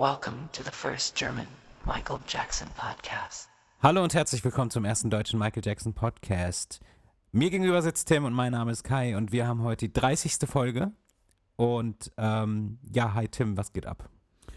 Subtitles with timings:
[0.00, 1.46] Welcome to the first German
[1.84, 3.50] Michael Jackson podcast.
[3.82, 6.80] Hallo und herzlich willkommen zum ersten deutschen Michael Jackson Podcast.
[7.32, 10.38] Mir gegenüber sitzt Tim und mein Name ist Kai und wir haben heute die 30.
[10.48, 10.92] Folge.
[11.56, 14.08] Und ähm, ja, hi Tim, was geht ab?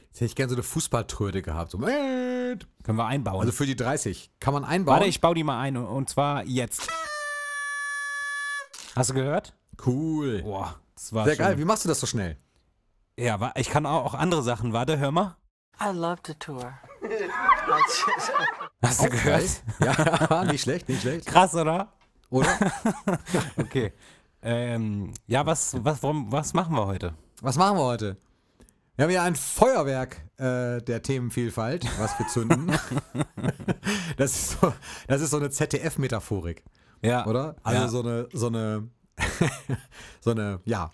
[0.05, 1.71] Jetzt hätte ich gerne so eine Fußballtröte gehabt.
[1.71, 3.41] So, äh, Können wir einbauen?
[3.41, 4.31] also für die 30.
[4.39, 4.95] Kann man einbauen?
[4.95, 6.87] Warte, ich baue die mal ein und, und zwar jetzt.
[8.95, 9.53] Hast du gehört?
[9.85, 10.41] cool.
[10.41, 11.57] Boah, das war Sehr schon, geil.
[11.57, 12.37] Wie machst du das so schnell?
[13.17, 14.73] Ja, ich kann auch, andere Sachen.
[14.73, 15.37] Warte, hör mal.
[15.79, 16.73] I love to tour.
[18.81, 19.63] Hast du gehört?
[19.79, 21.25] Ja, nicht schlecht, nicht schlecht.
[21.27, 21.93] Krass, oder?
[22.29, 22.47] Oder?
[23.57, 23.93] Okay.
[24.41, 27.13] ähm, ja, was, was, warum, was machen wir heute?
[27.41, 28.17] Was machen wir heute?
[28.95, 32.67] Wir haben hier ein Feuerwerk äh, der Themenvielfalt, was wir zünden.
[34.17, 34.73] das, ist so,
[35.07, 36.63] das ist so eine ZDF-Metaphorik,
[37.01, 37.25] Ja.
[37.25, 37.55] oder?
[37.63, 37.87] Also ja.
[37.89, 38.89] so eine, so eine,
[40.21, 40.91] so eine, ja.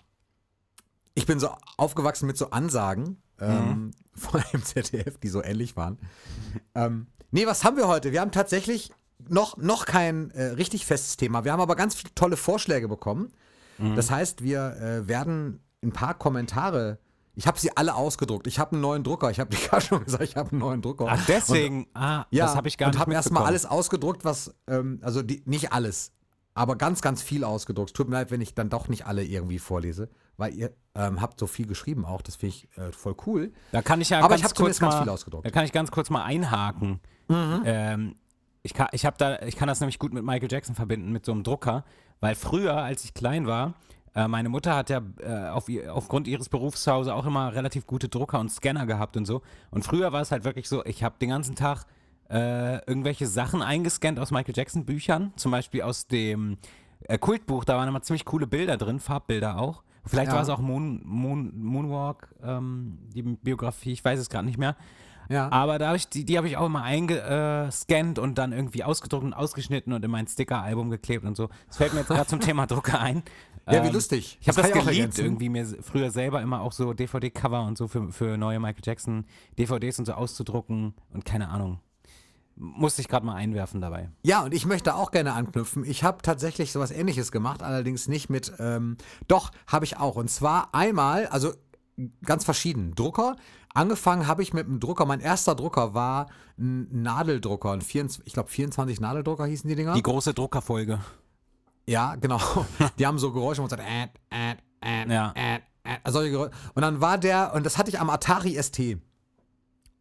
[1.14, 5.98] Ich bin so aufgewachsen mit so Ansagen ähm, von dem ZDF, die so ähnlich waren.
[6.74, 8.12] Ähm, nee, was haben wir heute?
[8.12, 8.92] Wir haben tatsächlich
[9.28, 11.44] noch, noch kein äh, richtig festes Thema.
[11.44, 13.32] Wir haben aber ganz viele tolle Vorschläge bekommen.
[13.96, 16.98] Das heißt, wir äh, werden ein paar Kommentare.
[17.34, 18.46] Ich habe sie alle ausgedruckt.
[18.46, 19.30] Ich habe einen neuen Drucker.
[19.30, 21.06] Ich habe die gerade schon gesagt, ich habe einen neuen Drucker.
[21.08, 21.86] Ach, deswegen.
[21.94, 25.22] ah, ja, das habe ich gar und nicht habe erstmal alles ausgedruckt, was, ähm, also
[25.22, 26.12] die, nicht alles,
[26.52, 27.94] aber ganz, ganz viel ausgedruckt.
[27.94, 31.38] Tut mir leid, wenn ich dann doch nicht alle irgendwie vorlese, weil ihr ähm, habt
[31.38, 32.22] so viel geschrieben auch.
[32.22, 33.52] Das finde ich äh, voll cool.
[33.72, 35.46] Da kann ich ja Aber ganz ich kurz zumindest ganz mal, viel ausgedruckt.
[35.46, 37.00] Da kann ich ganz kurz mal einhaken.
[37.64, 38.16] Ähm,
[38.62, 41.32] ich, kann, ich, da, ich kann das nämlich gut mit Michael Jackson verbinden, mit so
[41.32, 41.84] einem Drucker,
[42.18, 43.74] weil früher, als ich klein war,
[44.14, 47.86] äh, meine Mutter hat ja äh, auf aufgrund ihres Berufs zu Hause auch immer relativ
[47.86, 49.42] gute Drucker und Scanner gehabt und so.
[49.70, 51.84] Und früher war es halt wirklich so, ich habe den ganzen Tag
[52.28, 56.58] äh, irgendwelche Sachen eingescannt aus Michael Jackson Büchern, zum Beispiel aus dem
[57.04, 59.82] äh, Kultbuch, da waren immer ziemlich coole Bilder drin, Farbbilder auch.
[60.10, 60.34] Vielleicht Ja.
[60.36, 64.76] war es auch Moon, Moon, Moonwalk, ähm, die Biografie, ich weiß es gerade nicht mehr.
[65.28, 65.50] Ja.
[65.52, 69.24] Aber da hab ich, die, die habe ich auch immer eingescannt und dann irgendwie ausgedruckt
[69.24, 71.48] und ausgeschnitten und in mein Sticker-Album geklebt und so.
[71.68, 73.22] Das fällt mir jetzt gerade zum Thema Drucker ein.
[73.70, 74.38] Ja, wie Ähm, lustig.
[74.40, 77.86] Ich habe Das das, geliebt, irgendwie mir früher selber immer auch so DVD-Cover und so
[77.86, 79.24] für, für neue Michael Jackson
[79.58, 81.78] DVDs und so auszudrucken und keine Ahnung.
[82.56, 84.10] Musste ich gerade mal einwerfen dabei.
[84.22, 85.82] Ja, und ich möchte auch gerne anknüpfen.
[85.84, 88.96] Ich habe tatsächlich sowas ähnliches gemacht, allerdings nicht mit, ähm,
[89.28, 90.16] doch, habe ich auch.
[90.16, 91.52] Und zwar einmal, also
[92.24, 92.94] ganz verschieden.
[92.94, 93.36] Drucker.
[93.72, 95.06] Angefangen habe ich mit einem Drucker.
[95.06, 96.26] Mein erster Drucker war
[96.58, 97.70] ein Nadeldrucker.
[97.72, 99.94] Ein 24, ich glaube, 24 Nadeldrucker hießen die Dinger.
[99.94, 100.98] Die große Druckerfolge.
[101.86, 102.40] Ja, genau.
[102.98, 105.32] Die haben so Geräusche und so, äh, äh, äh, Ja.
[105.34, 106.52] äh, äh, solche Geräusche.
[106.74, 108.98] Und dann war der, und das hatte ich am Atari ST.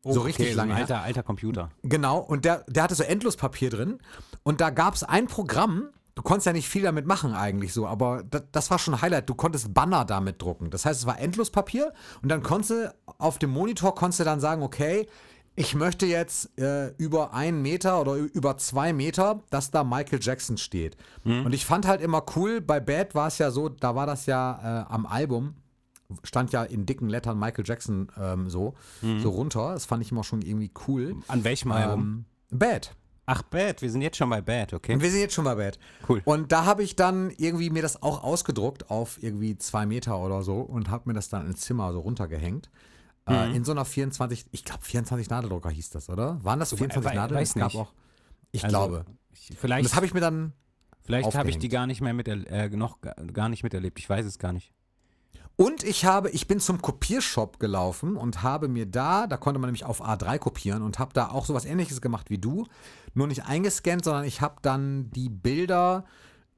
[0.03, 0.85] so richtig okay, lange Ein her.
[0.85, 1.69] alter, alter Computer.
[1.83, 3.99] Genau, und der, der hatte so Endlospapier drin.
[4.43, 7.87] Und da gab es ein Programm, du konntest ja nicht viel damit machen eigentlich so,
[7.87, 9.29] aber das, das war schon ein Highlight.
[9.29, 10.69] Du konntest Banner damit drucken.
[10.69, 14.39] Das heißt, es war Endlospapier und dann konntest du auf dem Monitor konntest du dann
[14.39, 15.07] sagen, okay,
[15.55, 20.57] ich möchte jetzt äh, über einen Meter oder über zwei Meter, dass da Michael Jackson
[20.57, 20.95] steht.
[21.25, 24.25] Und ich fand halt immer cool, bei Bad war es ja so, da war das
[24.25, 25.55] ja äh, am Album,
[26.23, 29.73] stand ja in dicken Lettern Michael Jackson ähm, so, so runter.
[29.73, 31.15] Das fand ich immer schon irgendwie cool.
[31.27, 32.25] An welchem Album?
[32.51, 32.95] Ähm, Bad.
[33.25, 34.99] Ach, Bad, wir sind jetzt schon bei Bad, okay?
[34.99, 35.77] Wir sind jetzt schon bei Bad.
[36.07, 36.21] Cool.
[36.25, 40.41] Und da habe ich dann irgendwie mir das auch ausgedruckt auf irgendwie zwei Meter oder
[40.41, 42.71] so und habe mir das dann ins Zimmer so runtergehängt.
[43.27, 43.33] Mhm.
[43.35, 46.43] Äh, in so einer 24, ich glaube 24 Nadeldrucker hieß das, oder?
[46.43, 47.37] Waren das 24 wei- Nadel?
[47.37, 47.77] weiß Es gab nicht.
[47.79, 47.93] auch.
[48.51, 49.05] Ich Also, glaube.
[49.31, 50.53] Ich, Und vielleicht das habe ich mir dann.
[51.03, 53.99] vielleicht habe ich die gar nicht mehr mit, äh, noch ga- gar nicht miterlebt.
[53.99, 54.73] Ich weiß es gar nicht.
[55.61, 59.67] Und ich habe, ich bin zum Kopiershop gelaufen und habe mir da, da konnte man
[59.67, 62.65] nämlich auf A3 kopieren und habe da auch sowas ähnliches gemacht wie du.
[63.13, 66.05] Nur nicht eingescannt, sondern ich habe dann die Bilder,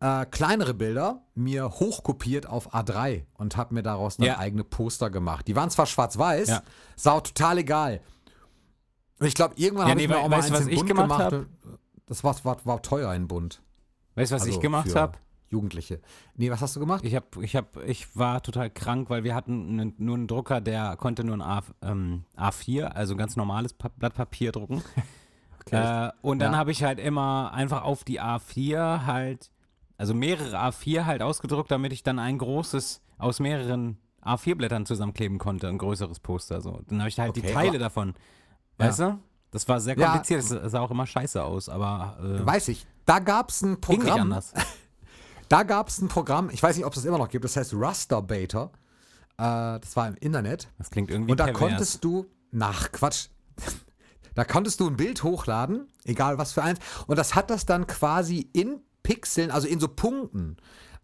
[0.01, 4.38] äh, kleinere Bilder, mir hochkopiert auf A3 und habe mir daraus dann Ja.
[4.38, 5.47] eigene Poster gemacht.
[5.47, 6.62] Die waren zwar schwarz-weiß, Ja.
[6.95, 8.01] sah auch total egal.
[9.19, 10.69] Und ich glaube, irgendwann Ja, habe nee, ich mir auch mal weißt eins was in
[10.73, 11.33] ich bunt gemacht gemacht.
[11.33, 11.45] hab?
[12.06, 13.63] Das war, war, war teuer in bunt.
[14.13, 15.18] Weißt du, was Also ich gemacht habe?
[15.51, 16.00] Jugendliche.
[16.35, 17.03] Nee, was hast du gemacht?
[17.06, 20.62] Ich, hab, ich, hab, ich war total krank, weil wir hatten nen- nur einen Drucker,
[20.62, 24.81] der konnte nur ein A, ähm, A4, also ganz normales pa Blatt Papier drucken.
[25.71, 26.57] äh, und dann Ja.
[26.57, 29.51] habe ich halt immer einfach auf die A4 halt,
[29.98, 35.68] also mehrere A4 halt ausgedruckt, damit ich dann ein großes aus mehreren A4-Blättern zusammenkleben konnte,
[35.68, 36.62] ein größeres Poster.
[36.62, 36.81] So.
[36.88, 38.13] Dann habe ich halt die Okay, Teile aber- davon.
[38.77, 39.19] Weißt du?
[39.51, 40.07] Das war sehr Ja.
[40.12, 40.50] kompliziert.
[40.50, 42.86] Das sah auch immer scheiße aus, aber äh, Weiß ich.
[43.06, 44.21] Da gab es ein ging nicht Programm.
[44.21, 44.54] anders.
[45.51, 47.57] Da gab es ein Programm, ich weiß nicht, ob es das immer noch gibt, das
[47.57, 48.71] heißt Rasterbaiter.
[49.38, 50.69] Äh, das war im Internet.
[50.77, 51.59] Das klingt irgendwie Und da pervers.
[51.59, 53.27] konntest du, nach Quatsch,
[54.36, 56.80] da konntest du ein Bild hochladen, egal was für eins.
[57.07, 60.56] Und das hat das dann quasi in Pixeln, also in so Punkten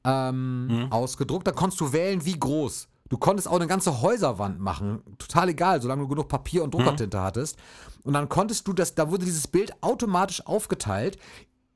[0.05, 0.91] ähm, Mhm.
[0.93, 1.45] ausgedruckt.
[1.45, 5.01] Da konntest du wählen, wie groß Du konntest auch eine ganze Häuserwand machen.
[5.17, 7.57] Total egal, solange du genug Papier und Druckertinte hattest.
[8.03, 11.17] Und dann konntest du das, da wurde dieses Bild automatisch aufgeteilt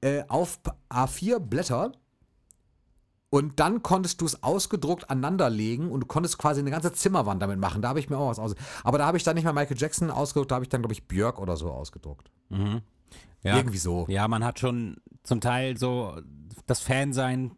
[0.01, 0.59] äh, auf
[0.89, 1.93] A4 Blätter.
[3.31, 7.59] Und dann konntest du es ausgedruckt aneinanderlegen und du konntest quasi eine ganze Zimmerwand damit
[7.59, 7.81] machen.
[7.81, 8.55] Da habe ich mir auch was aus.
[8.83, 10.93] Aber da habe ich dann nicht mal Michael Jackson ausgedruckt, da habe ich dann, glaube
[10.93, 12.29] ich, Björk oder so ausgedruckt.
[12.49, 13.55] Ja.
[13.55, 14.05] Irgendwie so.
[14.09, 16.17] Ja, man hat schon zum Teil so
[16.67, 17.51] das Fansein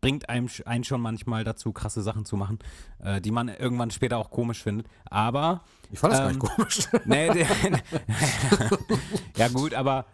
[0.00, 2.58] bringt einem einen schon manchmal dazu, krasse Sachen zu machen,
[3.00, 4.86] äh, die man irgendwann später auch komisch findet.
[5.04, 6.88] Aber Ich fand das Ähm, gar nicht komisch.
[7.04, 7.28] nee,
[9.40, 10.06] ja gut, aber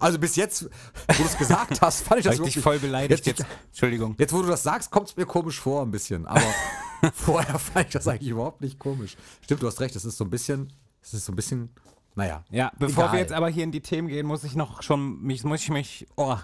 [0.00, 3.38] Also bis jetzt, wo du es gesagt hast, fand ich das wirklich- voll beleidigt Jetzt-
[3.40, 3.50] jetzt.
[3.68, 4.14] Entschuldigung.
[4.18, 6.26] Jetzt, wo du das sagst, kommt es mir komisch vor ein bisschen.
[6.26, 6.40] Aber
[7.14, 9.16] vorher fand ich das eigentlich überhaupt nicht komisch.
[9.42, 9.96] Stimmt, du hast recht.
[9.96, 10.72] Es ist so ein bisschen,
[11.02, 11.70] es ist so ein bisschen,
[12.14, 12.44] naja.
[12.50, 13.12] Ja, bevor Egal.
[13.14, 15.70] wir jetzt aber hier in die Themen gehen, muss ich noch schon, mich, muss ich
[15.70, 16.36] mich, oh,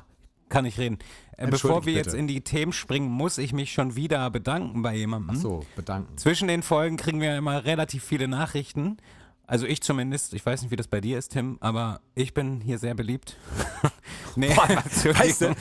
[0.48, 0.98] kann ich reden.
[1.36, 2.16] Äh, Bevor wir jetzt bitte.
[2.18, 5.36] in die Themen springen, muss ich mich schon wieder bedanken bei jemandem.
[5.36, 6.18] So, bedanken.
[6.18, 8.96] Zwischen den Folgen kriegen wir immer relativ viele Nachrichten.
[9.50, 12.60] Also ich zumindest, ich weiß nicht, wie das bei dir ist, Tim, aber ich bin
[12.60, 13.36] hier sehr beliebt.
[14.36, 15.56] nee, Weißt du,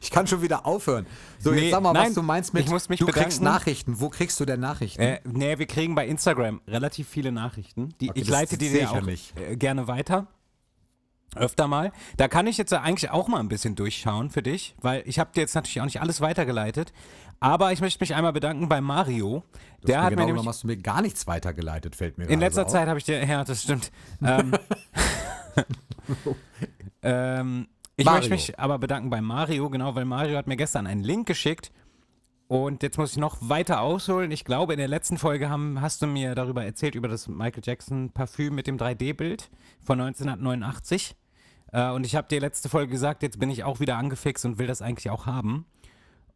[0.00, 1.04] ich kann, schon wieder aufhören.
[1.38, 3.40] So, Nee, jetzt sag mal, nein, was du meinst mit, ich muss mich du kriegst
[3.40, 3.44] bedanken.
[3.44, 4.00] Nachrichten.
[4.00, 5.02] Wo kriegst du denn Nachrichten?
[5.02, 7.90] Äh, nee, wir kriegen bei Instagram relativ viele Nachrichten.
[8.00, 10.26] Die, Okay, ich leite die dir auch äh, gerne weiter.
[11.36, 11.92] Öfter mal.
[12.16, 15.30] Da kann ich jetzt eigentlich auch mal ein bisschen durchschauen für dich, weil ich habe
[15.34, 16.94] dir jetzt natürlich auch nicht alles weitergeleitet.
[17.40, 19.44] Aber ich möchte mich einmal bedanken bei Mario.
[19.86, 22.40] Der Mir hat genau mir nämlich hast du mir gar nichts weitergeleitet, fällt mir in
[22.40, 23.92] letzter so Zeit habe ich dir, ja, das stimmt.
[24.24, 24.52] Ähm,
[27.02, 28.18] ähm, ich Mario.
[28.18, 31.70] möchte mich aber bedanken bei Mario, genau, weil Mario hat mir gestern einen Link geschickt.
[32.48, 34.30] Und jetzt muss ich noch weiter ausholen.
[34.30, 37.62] Ich glaube, in der letzten Folge haben, hast du mir darüber erzählt, über das Michael
[37.62, 39.50] Jackson Parfüm mit dem 3D-Bild
[39.84, 41.14] von 1989.
[41.72, 44.58] Äh, und ich habe dir letzte Folge gesagt, jetzt bin ich auch wieder angefixt und
[44.58, 45.66] will das eigentlich auch haben.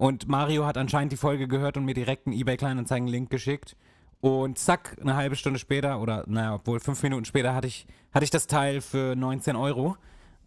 [0.02, 3.76] Und Mario hat anscheinend die Folge gehört und mir direkt einen eBay-Kleinanzeigen-Link geschickt.
[4.20, 8.25] Und zack, eine halbe Stunde später, oder naja, obwohl fünf Minuten später hatte ich, hatte
[8.25, 9.96] ich das Teil für 19 Euro.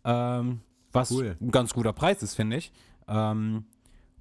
[0.03, 0.59] Ähm,
[0.91, 1.37] was Cool.
[1.39, 2.73] ein ganz guter Preis ist, finde ich.
[3.07, 3.63] Ähm,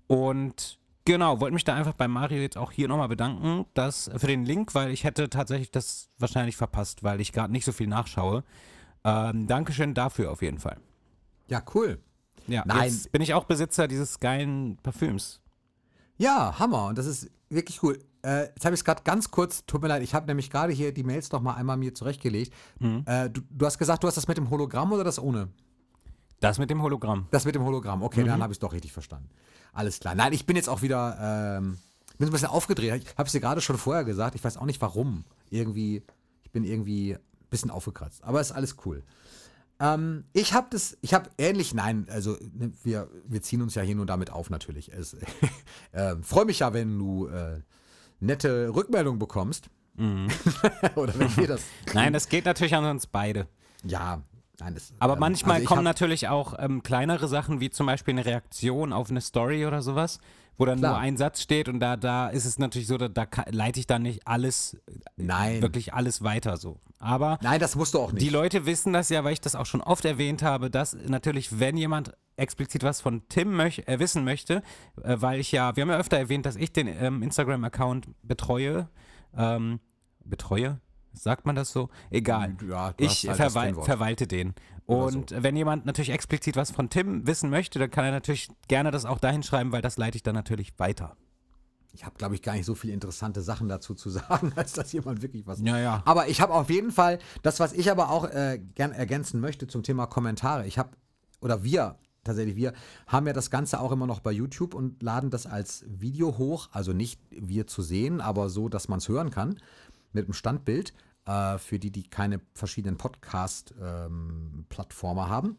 [0.06, 4.28] und genau, wollte mich da einfach bei Mario jetzt auch hier nochmal bedanken dass, für
[4.28, 7.88] den Link, weil ich hätte tatsächlich das wahrscheinlich verpasst, weil ich gerade nicht so viel
[7.88, 8.44] nachschaue.
[9.02, 10.76] Ähm, Dankeschön dafür auf jeden Fall.
[11.48, 11.98] Ja, cool.
[12.46, 12.84] Ja, Nein.
[12.90, 15.40] jetzt bin ich auch Besitzer dieses geilen Parfüms.
[16.16, 16.86] Ja, Hammer.
[16.88, 17.98] Und das ist wirklich cool.
[18.22, 20.72] Äh, jetzt habe ich es gerade ganz kurz, tut mir leid, ich habe nämlich gerade
[20.72, 22.52] hier die Mails noch mal einmal mir zurechtgelegt.
[22.78, 23.02] Mhm.
[23.06, 25.48] Äh, du, du hast gesagt, du hast das mit dem Hologramm oder das ohne?
[26.40, 27.26] Das mit dem Hologramm.
[27.30, 28.02] Das mit dem Hologramm.
[28.02, 28.26] Okay, Mhm.
[28.28, 29.28] dann habe ich es doch richtig verstanden.
[29.72, 30.14] Alles klar.
[30.14, 31.78] Nein, ich bin jetzt auch wieder, ähm,
[32.18, 33.02] bin so ein bisschen aufgedreht.
[33.04, 34.34] Ich habe es dir gerade schon vorher gesagt.
[34.36, 35.24] Ich weiß auch nicht warum.
[35.50, 36.02] Irgendwie,
[36.44, 37.20] ich bin irgendwie ein
[37.50, 38.22] bisschen aufgekratzt.
[38.24, 39.02] Aber ist alles cool.
[39.80, 43.82] Ähm, ich habe das, ich habe ähnlich, nein, also ne, wir, wir ziehen uns ja
[43.82, 44.90] hier nur damit auf natürlich.
[45.92, 47.60] Äh, Freue mich ja, wenn du äh,
[48.18, 49.70] nette Rückmeldungen bekommst.
[50.96, 51.62] Oder wenn wir das.
[51.94, 53.46] Nein, das geht natürlich an uns beide.
[53.84, 54.22] Ja,
[54.60, 54.92] nein, das.
[54.98, 58.24] Aber ähm, manchmal also kommen hab- natürlich auch ähm, kleinere Sachen, wie zum Beispiel eine
[58.24, 60.18] Reaktion auf eine Story oder sowas,
[60.56, 60.92] wo dann Klar.
[60.92, 63.86] nur ein Satz steht und da, da ist es natürlich so, da, da leite ich
[63.86, 64.76] dann nicht alles,
[65.16, 65.62] Nein.
[65.62, 66.80] wirklich alles weiter so.
[66.98, 68.24] Aber Nein, das musst du auch nicht.
[68.24, 71.58] die Leute wissen das ja, weil ich das auch schon oft erwähnt habe, dass natürlich,
[71.58, 74.62] wenn jemand explizit was von Tim möch äh, wissen möchte,
[75.02, 78.88] äh, weil ich ja, wir haben ja öfter erwähnt, dass ich den ähm, Instagram-Account betreue,
[79.36, 79.80] ähm,
[80.24, 80.80] betreue?
[81.14, 81.88] Sagt man das so?
[82.10, 82.56] Egal.
[82.68, 84.54] Ja, du ich halt verwal verwalte den.
[84.86, 88.90] Und wenn jemand natürlich explizit was von Tim wissen möchte, dann kann er natürlich gerne
[88.90, 91.16] das auch dahin schreiben, weil das leite ich dann natürlich weiter.
[91.94, 94.92] Ich habe, glaube ich, gar nicht so viele interessante Sachen dazu zu sagen, als dass
[94.92, 95.60] jemand wirklich was.
[95.60, 96.02] Ja, ja.
[96.04, 99.66] Aber ich habe auf jeden Fall, das, was ich aber auch äh, gern ergänzen möchte
[99.66, 100.66] zum Thema Kommentare.
[100.66, 100.90] Ich habe,
[101.40, 102.72] oder wir, tatsächlich wir,
[103.06, 106.68] haben ja das Ganze auch immer noch bei YouTube und laden das als Video hoch.
[106.72, 109.60] Also nicht wir zu sehen, aber so, dass man es hören kann.
[110.12, 110.94] Mit einem Standbild.
[111.26, 115.56] Äh, für die, die keine verschiedenen Podcast-Plattformer haben.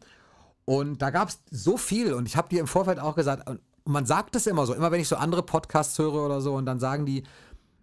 [0.64, 3.58] Und da gab es so viel und ich habe dir im Vorfeld auch gesagt, und
[3.84, 6.66] man sagt es immer so, immer wenn ich so andere Podcasts höre oder so und
[6.66, 7.24] dann sagen die,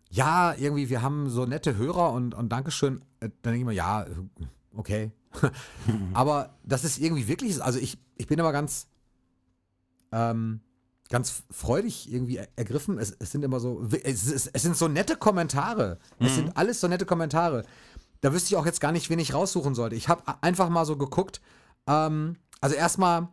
[0.09, 3.73] ja, irgendwie, wir haben so nette Hörer und, und Dankeschön, äh, dann denke ich mir,
[3.73, 4.05] ja,
[4.73, 5.11] okay.
[6.13, 8.87] Aber das ist irgendwie wirklich, also ich, ich bin immer ganz,
[10.13, 10.61] ähm,
[11.09, 12.97] ganz freudig irgendwie er- ergriffen.
[12.97, 15.99] Es, es sind immer so, es, es, es sind so nette Kommentare.
[16.19, 17.65] Es sind alles so nette Kommentare.
[18.21, 19.95] Da wüsste ich auch jetzt gar nicht, wen ich raussuchen sollte.
[19.95, 21.41] Ich habe einfach mal so geguckt.
[21.87, 23.27] Ähm, also erstmal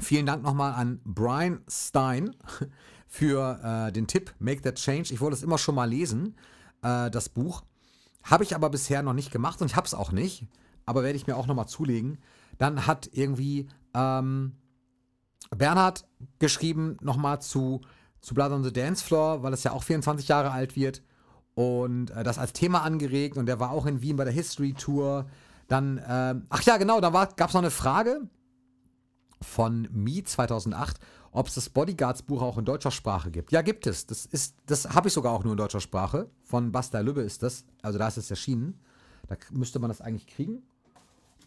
[0.00, 2.34] vielen Dank nochmal an Brian Stein
[3.08, 5.14] für äh, den Tipp Make That Change.
[5.14, 6.36] Ich wollte es immer schon mal lesen,
[6.82, 7.62] äh, das Buch.
[8.24, 10.46] Habe ich aber bisher noch nicht gemacht und ich habe es auch nicht.
[10.84, 12.18] Aber werde ich mir auch nochmal zulegen.
[12.58, 14.56] Dann hat irgendwie ähm,
[15.56, 16.04] Bernhard
[16.38, 17.80] geschrieben nochmal zu,
[18.20, 21.02] zu Blood on the Dance Floor, weil es ja auch 24 Jahre alt wird.
[21.54, 23.36] Und äh, das als Thema angeregt.
[23.36, 25.26] Und der war auch in Wien bei der History Tour.
[25.68, 28.28] Dann, ähm, ach ja, genau, da gab es noch eine Frage
[29.42, 30.98] von Mi 2008,
[31.32, 33.52] ob es das Bodyguards-Buch auch in deutscher Sprache gibt.
[33.52, 34.06] Ja, gibt es.
[34.06, 36.30] Das ist, das habe ich sogar auch nur in deutscher Sprache.
[36.42, 37.64] Von Basta Lübbe ist das.
[37.82, 38.80] Also da ist es erschienen.
[39.28, 40.62] Da müsste man das eigentlich kriegen.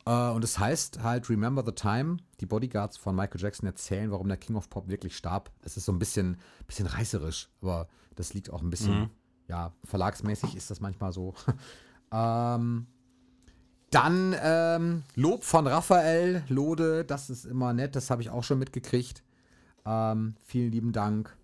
[0.10, 2.18] Äh, und es das heißt halt Remember the Time.
[2.40, 5.52] Die Bodyguards von Michael Jackson erzählen, warum der King of Pop wirklich starb.
[5.62, 9.10] Es ist so ein bisschen, bisschen reißerisch, aber das liegt auch ein bisschen, mhm.
[9.48, 11.36] ja, verlagsmäßig ist das manchmal so.
[12.12, 12.88] ähm,
[13.92, 18.60] dann ähm, Lob von Raphael Lode, das ist immer nett, das habe ich auch schon
[18.60, 19.24] mitgekriegt.
[19.86, 21.36] Ähm, vielen lieben Dank.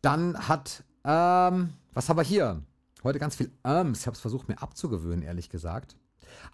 [0.00, 2.62] Dann hat, ähm, was haben wir hier?
[3.02, 4.00] Heute ganz viel Ums.
[4.00, 5.96] Ich habe es versucht, mir abzugewöhnen, ehrlich gesagt.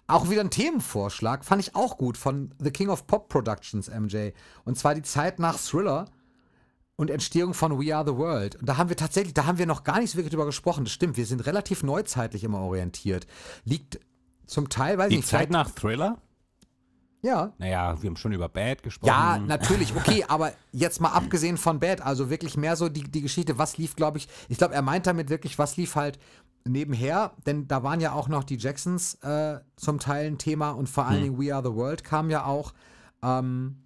[0.07, 4.29] Auch wieder ein Themenvorschlag, fand ich auch gut von The King of Pop Productions, MJ.
[4.63, 6.05] Und zwar die Zeit nach Thriller
[6.95, 8.55] und Entstehung von We Are the World.
[8.55, 10.83] Und da haben wir tatsächlich, da haben wir noch gar nicht so wirklich drüber gesprochen.
[10.83, 13.27] Das stimmt, wir sind relativ neuzeitlich immer orientiert.
[13.65, 13.99] Liegt
[14.45, 15.27] zum Teil, weiß ich nicht.
[15.27, 16.17] Die Zeit nach Thriller?
[17.21, 17.53] Ja.
[17.57, 19.09] Naja, wir haben schon über Bad gesprochen.
[19.09, 23.21] Ja, natürlich, okay, aber jetzt mal abgesehen von Bad, also wirklich mehr so die, die
[23.21, 26.19] Geschichte, was lief, glaube ich, ich glaube, er meint damit wirklich, was lief halt
[26.67, 30.87] nebenher, denn da waren ja auch noch die Jacksons äh, zum Teil ein Thema und
[30.87, 31.37] vor allen hm.
[31.37, 32.73] Dingen We Are the World kam ja auch.
[33.21, 33.77] Ähm,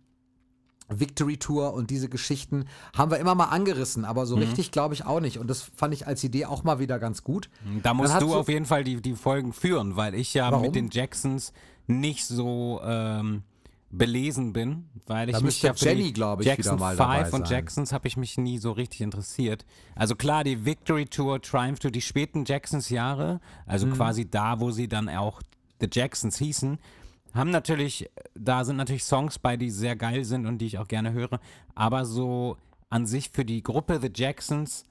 [0.93, 4.43] Victory Tour und diese Geschichten haben wir immer mal angerissen, aber so mhm.
[4.43, 5.39] richtig glaube ich auch nicht.
[5.39, 7.49] Und das fand ich als Idee auch mal wieder ganz gut.
[7.81, 10.63] Da musst du so auf jeden Fall die, die Folgen führen, weil ich ja Warum?
[10.63, 11.53] mit den Jacksons
[11.87, 13.43] nicht so ähm,
[13.91, 17.25] belesen bin, weil ich da mich ja für Jenny, glaube ich, Jackson wieder mal dabei
[17.25, 19.65] Five und Jacksons habe ich mich nie so richtig interessiert.
[19.95, 23.93] Also klar, die Victory Tour, Triumph Tour, die späten Jacksons Jahre, also mhm.
[23.93, 25.41] quasi da, wo sie dann auch
[25.81, 26.79] The Jacksons hießen,
[27.33, 30.87] haben natürlich, da sind natürlich Songs bei, die sehr geil sind und die ich auch
[30.87, 31.39] gerne höre,
[31.75, 32.57] aber so
[32.89, 34.85] an sich für die Gruppe The Jacksons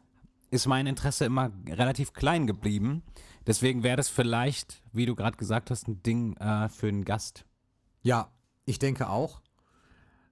[0.50, 3.02] ist mein Interesse immer relativ klein geblieben.
[3.46, 7.44] Deswegen wäre das vielleicht, wie du gerade gesagt hast, ein Ding äh, für einen Gast.
[8.02, 8.30] Ja,
[8.70, 9.40] ich denke auch.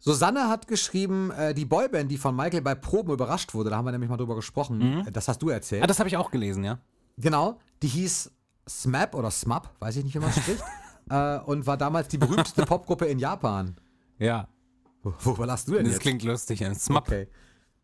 [0.00, 3.84] Susanne hat geschrieben, äh, die Boyband, die von Michael bei Proben überrascht wurde, da haben
[3.84, 4.78] wir nämlich mal drüber gesprochen.
[4.78, 5.08] Mhm.
[5.08, 5.82] Äh, das hast du erzählt.
[5.82, 6.78] Ah, das habe ich auch gelesen, ja.
[7.16, 8.30] Genau, die hieß
[8.68, 10.62] SMAP oder SMAP, weiß ich nicht, wie man spricht.
[11.10, 13.76] äh, und war damals die berühmteste Popgruppe in Japan.
[14.18, 14.48] Ja.
[15.02, 16.02] Wo, wo lachst du denn das jetzt?
[16.02, 16.60] klingt lustig.
[16.60, 16.72] Ja.
[16.72, 17.08] SMAP.
[17.08, 17.28] Okay.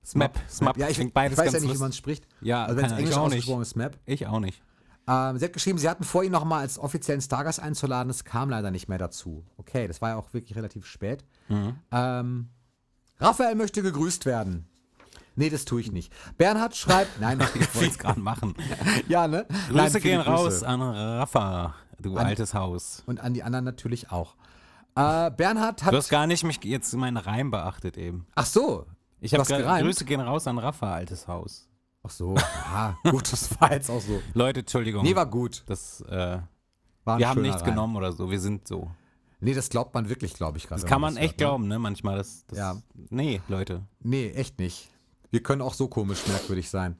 [0.05, 0.39] SMAP.
[0.49, 0.77] SMAP.
[0.77, 1.79] Ja, ich, klingt beides ich weiß ja nicht, lustig.
[1.79, 2.29] wie man spricht.
[2.43, 3.69] Ja, also wenn es Englisch auch ausgesprochen nicht.
[3.69, 3.99] ist, SMAP.
[4.07, 4.63] Ich auch nicht.
[5.07, 8.09] Ähm, sie hat geschrieben, sie hatten vor, ihn nochmal als offiziellen Stargast einzuladen.
[8.11, 9.45] Es kam leider nicht mehr dazu.
[9.57, 11.25] Okay, das war ja auch wirklich relativ spät.
[11.49, 11.77] Mhm.
[11.93, 12.49] Ähm,
[13.19, 14.67] Raphael möchte gegrüßt werden.
[15.37, 16.13] Nee, das tue ich nicht.
[16.39, 17.21] Bernhard schreibt.
[17.21, 18.55] Nein, ich wollte es gerade machen.
[19.09, 19.47] ja, ne?
[19.69, 20.31] Grüße Nein, gehen Grüße.
[20.31, 23.03] raus an Rafa, du An- altes Haus.
[23.07, 24.37] Und an die anderen natürlich auch.
[24.97, 25.93] Äh, Bernhard hat.
[25.93, 28.27] Du hast gar nicht mich jetzt meinen Reim beachtet eben.
[28.37, 28.87] Ach so.
[29.21, 29.45] Ich habe?
[29.45, 31.69] Grüße gehen raus an Rafa, altes Haus.
[32.07, 32.35] Ach so.
[32.37, 34.21] Aha, gut, das war jetzt auch so.
[34.35, 35.03] Leute, Entschuldigung.
[35.05, 35.63] Nee, war gut.
[35.67, 36.39] das, äh,
[37.05, 37.71] War wir haben nichts Reim.
[37.71, 38.31] genommen oder so.
[38.31, 38.91] Wir sind so.
[39.41, 40.81] Nee, das glaubt man wirklich, glaube ich gerade.
[40.81, 41.47] Das kann man das echt hört, ne?
[41.47, 41.79] glauben, ne?
[41.79, 42.17] Manchmal.
[42.17, 42.77] Das, das, Ja.
[43.11, 43.83] Nee, Leute.
[44.01, 44.91] Nee, echt nicht.
[45.31, 46.97] Wir können auch so komisch merkwürdig sein.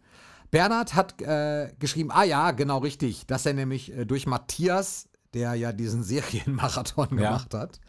[0.51, 5.55] Bernhard hat äh, geschrieben, ah ja, genau richtig, dass er nämlich äh, durch Matthias, der
[5.55, 7.17] ja diesen Serienmarathon Ja.
[7.17, 7.81] gemacht hat,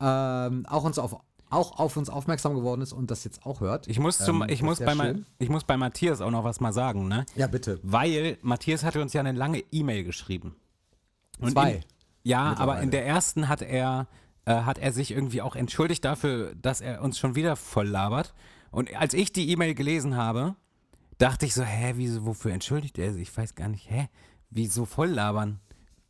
[0.00, 1.16] ähm, auch, uns auf,
[1.52, 3.86] auch auf uns aufmerksam geworden ist und das jetzt auch hört.
[3.88, 6.60] Ich muss, zum, Ähm, ich, muss bei Ma ich muss bei Matthias auch noch was
[6.60, 7.26] mal sagen, ne?
[7.36, 7.78] Ja, bitte.
[7.82, 10.56] Weil Matthias hatte uns ja eine lange E-Mail geschrieben.
[11.38, 11.72] Und Zwei.
[11.72, 11.82] In,
[12.24, 14.06] ja, aber in der ersten hat er,
[14.44, 18.34] äh, hat er sich irgendwie auch entschuldigt dafür, dass er uns schon wieder voll labert.
[18.70, 20.54] Und als ich die E-Mail gelesen habe,
[21.18, 23.22] dachte ich so, hä, wieso, wofür entschuldigt er sich?
[23.28, 24.08] Ich weiß gar nicht, hä,
[24.50, 25.60] wieso voll labern?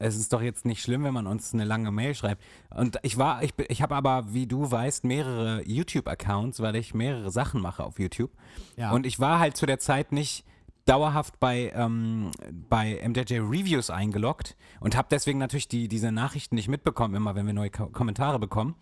[0.02, 2.42] Es ist doch jetzt nicht schlimm, wenn man uns eine lange Mail schreibt.
[2.75, 7.30] Und ich war, ich, ich habe aber, wie du weißt, mehrere YouTube-Accounts, weil ich mehrere
[7.30, 8.30] Sachen mache auf YouTube.
[8.76, 8.90] Ja.
[8.92, 10.44] Und ich war halt zu der Zeit nicht
[10.85, 12.32] dauerhaft bei, ähm,
[12.68, 17.47] bei MJJ Reviews eingeloggt und habe deswegen natürlich die, diese Nachrichten nicht mitbekommen, immer wenn
[17.47, 18.75] wir neue Ko Kommentare bekommen.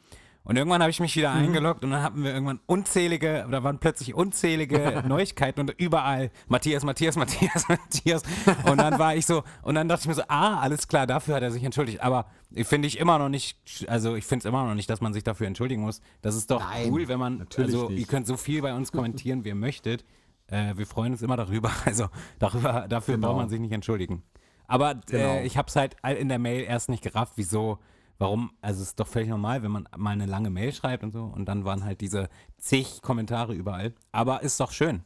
[0.42, 3.78] Und irgendwann habe ich mich wieder eingeloggt und dann hatten wir irgendwann unzählige, da waren
[3.78, 8.22] plötzlich unzählige Neuigkeiten und überall Matthias, Matthias, Matthias, Matthias.
[8.64, 11.36] Und dann war ich so, und dann dachte ich mir so, ah, alles klar, dafür
[11.36, 12.00] hat er sich entschuldigt.
[12.02, 12.26] Aber
[12.64, 15.22] finde ich immer noch nicht, also ich finde es immer noch nicht, dass man sich
[15.24, 16.00] dafür entschuldigen muss.
[16.22, 18.00] Das ist doch Nein, cool, wenn man, natürlich also nicht.
[18.00, 20.04] ihr könnt so viel bei uns kommentieren, wie ihr möchtet.
[20.48, 21.70] Äh, wir freuen uns immer darüber.
[21.84, 23.28] Also darüber, dafür Genau.
[23.28, 24.22] braucht man sich nicht entschuldigen.
[24.66, 25.22] Aber Genau.
[25.34, 27.78] äh, ich habe es halt in der Mail erst nicht gerafft, wieso,
[28.20, 28.52] warum.
[28.60, 31.24] Also es ist doch völlig normal, wenn man mal eine lange Mail schreibt und so.
[31.24, 33.94] Und dann waren halt diese zig Kommentare überall.
[34.12, 35.02] Aber ist doch schön.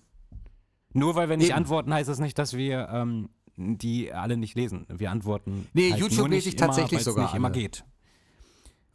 [0.93, 1.59] Nur weil wir nicht Eben.
[1.59, 4.87] antworten, heißt es nicht, dass wir ähm, die alle nicht lesen.
[4.89, 5.67] Wir antworten.
[5.73, 7.59] Nee, halt YouTube lese ich tatsächlich immer, sogar nicht immer alle.
[7.59, 7.85] geht.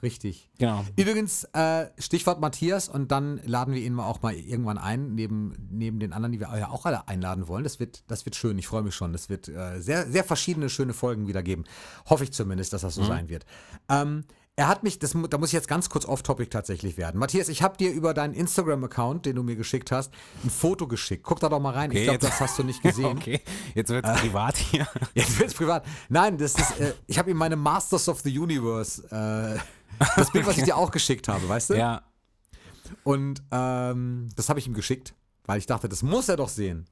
[0.01, 0.49] Richtig.
[0.57, 0.85] Genau.
[0.95, 5.53] Übrigens, äh, Stichwort Matthias und dann laden wir ihn mal auch mal irgendwann ein, neben,
[5.69, 7.63] neben den anderen, die wir ja auch alle einladen wollen.
[7.65, 9.11] Das wird, das wird schön, ich freue mich schon.
[9.11, 11.65] Das wird äh, sehr, sehr verschiedene schöne Folgen wieder geben.
[12.09, 13.45] Hoffe ich zumindest, dass das so sein wird.
[13.89, 14.23] Ähm,
[14.55, 17.17] er hat mich, das, da muss ich jetzt ganz kurz off-topic tatsächlich werden.
[17.17, 20.11] Matthias, ich habe dir über deinen Instagram-Account, den du mir geschickt hast,
[20.43, 21.23] ein Foto geschickt.
[21.23, 21.91] Guck da doch mal rein.
[21.91, 23.05] ich Okay, glaube, jetzt- das hast du nicht gesehen.
[23.19, 23.39] Okay,
[23.73, 24.85] jetzt wird es privat hier.
[25.13, 25.85] Jetzt wird's privat.
[26.09, 29.59] Nein, das ist, äh, ich habe ihm meine Masters of the Universe, äh,
[30.15, 31.73] das Bild, was ich dir auch geschickt habe, weißt du?
[31.77, 32.01] Ja,
[33.03, 35.13] Und ähm, das habe ich ihm geschickt,
[35.45, 36.85] weil ich dachte, das muss er doch sehen.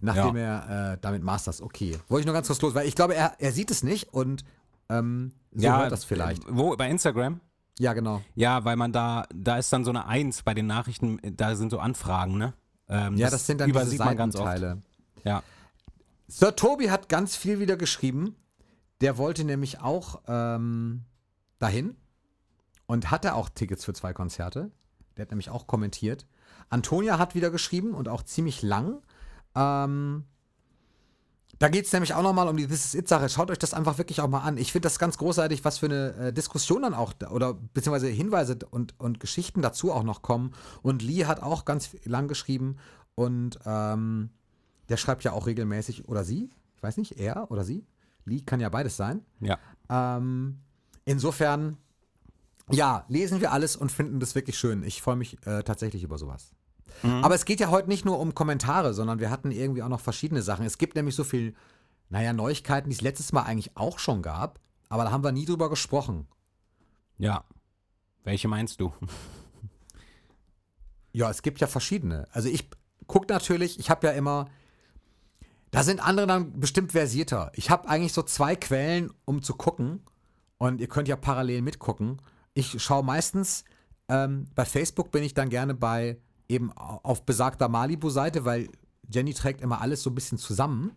[0.00, 0.58] Nachdem Ja.
[0.60, 1.98] er äh, damit Masters, okay.
[2.08, 4.44] Wollte ich nur ganz kurz los, weil ich glaube, er, er sieht es nicht und
[4.88, 6.42] ähm, so ja hört das vielleicht.
[6.48, 7.40] Wo, bei Instagram?
[7.78, 8.22] Ja, genau.
[8.34, 11.70] Ja, weil man da, da ist dann so eine Eins bei den Nachrichten, da sind
[11.70, 12.54] so Anfragen, ne?
[12.88, 14.62] Ähm, Ja, das sind dann diese übersieht man ganz oft.
[15.24, 15.42] Ja.
[16.28, 18.36] Sir Tobi hat ganz viel wieder geschrieben.
[19.00, 21.04] Der wollte nämlich auch ähm,
[21.58, 21.96] dahin
[22.86, 24.70] und hatte auch Tickets für zwei Konzerte.
[25.16, 26.26] Der hat nämlich auch kommentiert.
[26.68, 29.02] Antonia hat wieder geschrieben und auch ziemlich lang.
[29.54, 30.24] Ähm,
[31.58, 33.28] da geht es nämlich auch nochmal um die This Is It-Sache.
[33.28, 34.58] Schaut euch das einfach wirklich auch mal an.
[34.58, 38.08] Ich finde das ganz großartig, was für eine äh, Diskussion dann auch, da- oder beziehungsweise
[38.08, 40.52] Hinweise und, und Geschichten dazu auch noch kommen.
[40.82, 42.76] Und Lee hat auch ganz lang geschrieben
[43.14, 44.30] und ähm,
[44.90, 47.86] der schreibt ja auch regelmäßig, oder sie, ich weiß nicht, er oder sie.
[48.26, 49.24] Lee kann ja beides sein.
[49.40, 49.58] Ja.
[49.88, 50.58] Ähm,
[51.04, 51.78] insofern,
[52.70, 54.82] ja, lesen wir alles und finden das wirklich schön.
[54.82, 56.52] Ich freue mich äh, tatsächlich über sowas.
[57.02, 60.00] Aber es geht ja heute nicht nur um Kommentare, sondern wir hatten irgendwie auch noch
[60.00, 60.64] verschiedene Sachen.
[60.64, 61.54] Es gibt nämlich so viel,
[62.08, 65.44] naja, Neuigkeiten, die es letztes Mal eigentlich auch schon gab, aber da haben wir nie
[65.44, 66.26] drüber gesprochen.
[67.18, 67.44] Ja.
[68.24, 68.92] Welche meinst du?
[71.12, 72.26] Ja, es gibt ja verschiedene.
[72.32, 72.68] Also ich
[73.06, 74.50] gucke natürlich, ich habe ja immer,
[75.70, 77.52] da sind andere dann bestimmt versierter.
[77.54, 80.02] Ich habe eigentlich so zwei Quellen, um zu gucken.
[80.58, 82.20] Und ihr könnt ja parallel mitgucken.
[82.58, 83.64] Ich schaue meistens,
[84.08, 88.68] ähm, bei Facebook bin ich dann gerne bei eben au- auf besagter Malibu-Seite, weil
[89.10, 90.92] Jenny trägt immer alles so ein bisschen zusammen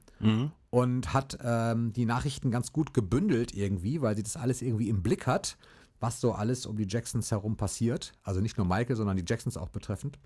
[0.69, 5.03] und hat ähm, die Nachrichten ganz gut gebündelt irgendwie, weil sie das alles irgendwie im
[5.03, 5.57] Blick hat,
[5.99, 8.13] was so alles um die Jacksons herum passiert.
[8.23, 10.17] Also nicht nur Michael, sondern die Jacksons auch betreffend.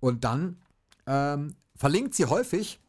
[0.00, 0.56] Und dann
[1.06, 2.80] ähm, verlinkt sie häufig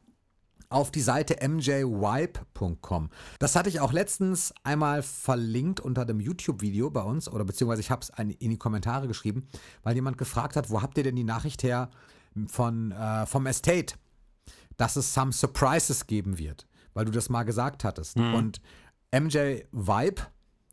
[0.70, 3.10] auf die Seite mjwipe.com.
[3.40, 7.92] Das hatte ich auch letztens einmal verlinkt unter dem YouTube-Video bei uns, oder beziehungsweise ich
[7.92, 9.48] habe es in die Kommentare geschrieben,
[9.84, 11.90] weil jemand gefragt hat, wo habt ihr denn die Nachricht her
[12.48, 13.96] von, äh, vom Estate,
[14.78, 18.18] dass es some surprises geben wird, weil du das mal gesagt hattest.
[18.36, 18.62] Und
[19.12, 20.22] MJ Vibe,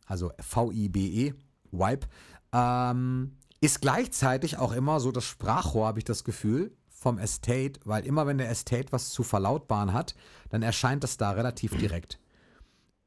[0.07, 1.35] also V-I-B-E,
[1.71, 2.07] Vibe,
[2.53, 8.07] ähm, ist gleichzeitig auch immer so das Sprachrohr, habe ich das Gefühl, vom Estate, weil
[8.07, 10.15] immer wenn der Estate was zu verlautbaren hat,
[10.51, 12.19] dann erscheint das da relativ direkt.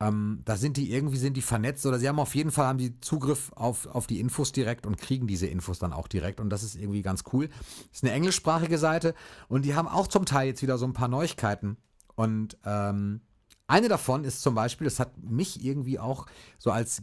[0.02, 2.78] Ähm, da sind die irgendwie sind die vernetzt oder sie haben auf jeden Fall haben
[2.78, 6.50] die Zugriff auf, auf die Infos direkt und kriegen diese Infos dann auch direkt und
[6.50, 7.50] das ist irgendwie ganz cool.
[7.94, 9.16] ist eine englischsprachige Seite
[9.48, 11.78] und die haben auch zum Teil jetzt wieder so ein paar Neuigkeiten
[12.16, 13.22] und ähm,
[13.68, 16.26] eine davon ist zum Beispiel, das hat mich irgendwie auch
[16.58, 17.02] so als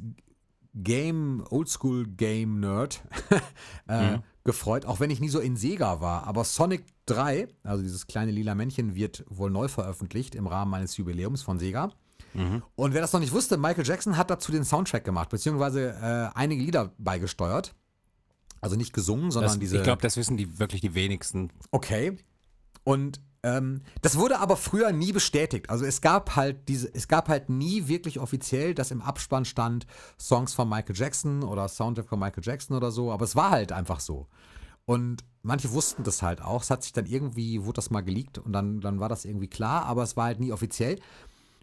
[0.75, 3.03] Game, Oldschool Game Nerd
[3.89, 6.27] äh, gefreut, auch wenn ich nie so in Sega war.
[6.27, 10.97] Aber Sonic 3, also dieses kleine lila Männchen, wird wohl neu veröffentlicht im Rahmen eines
[10.97, 11.93] Jubiläums von Sega.
[12.77, 16.31] Und wer das noch nicht wusste, Michael Jackson hat dazu den Soundtrack gemacht, beziehungsweise äh,
[16.39, 17.75] einige Lieder beigesteuert.
[18.63, 19.77] Also nicht gesungen, sondern Das, diese.
[19.77, 21.51] ich glaube, das wissen die wirklich die wenigsten.
[21.73, 22.17] Okay.
[22.85, 25.69] Und ähm, das wurde aber früher nie bestätigt.
[25.69, 29.87] Also es gab halt diese, es gab halt nie wirklich offiziell, dass im Abspann stand
[30.19, 33.73] Songs von Michael Jackson oder Soundtrack von Michael Jackson oder so, aber es war halt
[33.73, 34.29] einfach so.
[34.85, 36.63] Und manche wussten das halt auch.
[36.63, 39.49] Es hat sich dann irgendwie, wurde das mal geleakt und dann, dann war das irgendwie
[39.49, 40.99] klar, aber es war halt nie offiziell.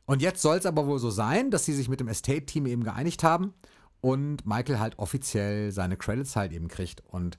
[0.05, 2.83] Und jetzt soll es aber wohl so sein, dass sie sich mit dem Estate-Team eben
[2.83, 3.53] geeinigt haben
[4.01, 7.03] und Michael halt offiziell seine Credits halt eben kriegt.
[7.05, 7.37] Und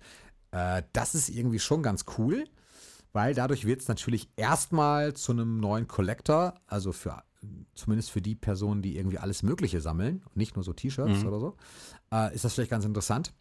[0.52, 2.44] äh, das ist irgendwie schon ganz cool,
[3.12, 7.22] weil dadurch wird es natürlich erstmal zu einem neuen Collector, also für
[7.74, 11.40] zumindest für die Personen, die irgendwie alles Mögliche sammeln, und nicht nur so T-Shirts oder
[11.40, 11.56] so,
[12.12, 13.32] äh, ist das vielleicht ganz interessant.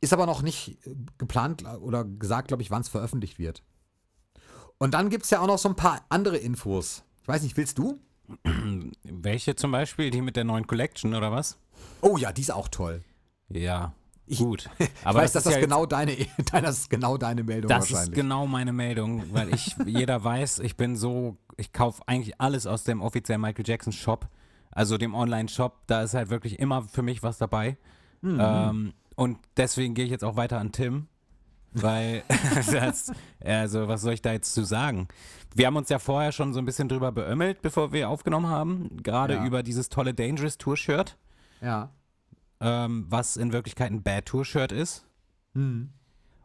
[0.00, 3.62] Ist aber noch nicht äh, geplant oder gesagt, glaube ich, wann es veröffentlicht wird.
[4.78, 7.04] Und dann gibt es ja auch noch so ein paar andere Infos.
[7.22, 8.00] Ich weiß nicht, willst du?
[9.02, 10.10] Welche zum Beispiel?
[10.10, 11.58] Die mit der neuen Collection oder was?
[12.00, 13.02] Oh ja, die ist auch toll.
[13.48, 13.94] Ja,
[14.26, 14.68] Ich- gut.
[14.78, 16.16] Ich Aber weiß, dass ist das ja genau deine,
[16.52, 18.14] das ist genau deine Meldung Das ist wahrscheinlich.
[18.16, 22.84] genau meine Meldung, weil ich, jeder weiß, ich bin so, ich kaufe eigentlich alles aus
[22.84, 24.28] dem offiziellen Michael Jackson Shop,
[24.70, 27.76] also dem Online-Shop, da ist halt wirklich immer für mich was dabei.
[28.22, 28.38] Mhm.
[28.40, 31.06] Ähm, und deswegen gehe ich jetzt auch weiter an Tim,
[31.72, 32.22] weil,
[32.72, 33.12] das,
[33.44, 35.06] also was soll ich da jetzt zu sagen?
[35.54, 38.96] Wir haben uns ja vorher schon so ein bisschen drüber beömmelt, bevor wir aufgenommen haben,
[39.02, 39.44] gerade Ja.
[39.44, 41.16] über dieses tolle Dangerous Tour-Shirt.
[41.60, 41.90] ja.
[42.64, 45.06] Ähm, was in Wirklichkeit ein Bad Tour Shirt ist.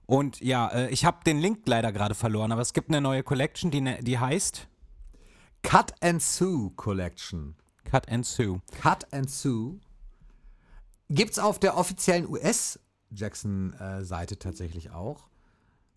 [0.05, 3.23] Und ja, äh, ich habe den Link leider gerade verloren, aber es gibt eine neue
[3.23, 4.67] Collection, die, ne- die heißt
[5.63, 7.55] Cut and Sue Collection.
[7.85, 8.61] Cut and Sue.
[8.81, 9.79] Cut and Sue
[11.09, 15.27] gibt's auf der offiziellen US-Jackson-Seite tatsächlich auch.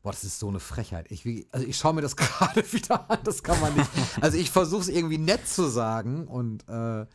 [0.03, 1.13] Boah, das ist so eine Frechheit.
[1.13, 3.91] Ich, also ich schaue mir das gerade wieder an, das kann man nicht.
[4.21, 7.07] Also ich versuche es irgendwie nett zu sagen und äh,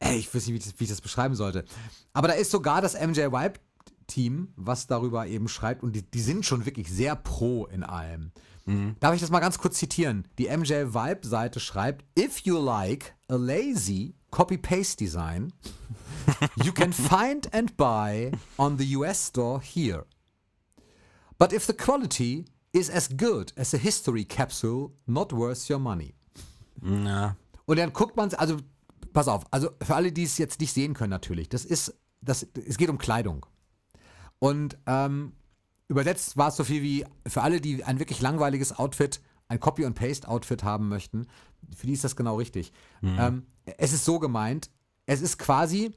[0.00, 1.64] ey, ich weiß nicht, wie ich, das, wie ich das beschreiben sollte.
[2.12, 3.60] Aber da ist sogar das MJ Vibe
[4.06, 8.32] Team, was darüber eben schreibt und die, die sind schon wirklich sehr pro in allem.
[9.00, 10.28] Darf ich das mal ganz kurz zitieren?
[10.36, 15.54] Die MJ Vibe Seite schreibt, if you like a lazy copy-paste design,
[16.62, 20.04] you can find and buy on the US store here.
[21.38, 26.12] But if the quality is as good as a history capsule, not worth your money.
[26.82, 28.58] Na, Und dann guckt man, also
[29.18, 32.46] pass auf, also für alle, die es jetzt nicht sehen können natürlich, das ist, das,
[32.54, 33.46] es geht um Kleidung.
[34.38, 35.32] Und ähm,
[35.88, 40.62] übersetzt war es so viel wie für alle, die ein wirklich langweiliges Outfit, ein Copy-and-Paste-Outfit
[40.62, 41.26] haben möchten,
[41.76, 42.72] für die ist das genau richtig.
[43.02, 44.70] Ähm, es ist so gemeint,
[45.06, 45.96] es ist quasi,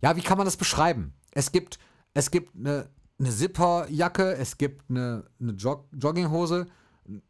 [0.00, 1.12] ja, wie kann man das beschreiben?
[1.32, 1.78] Es gibt,
[2.14, 6.66] es gibt eine, eine Zipperjacke, es gibt eine, eine Jog Jogginghose,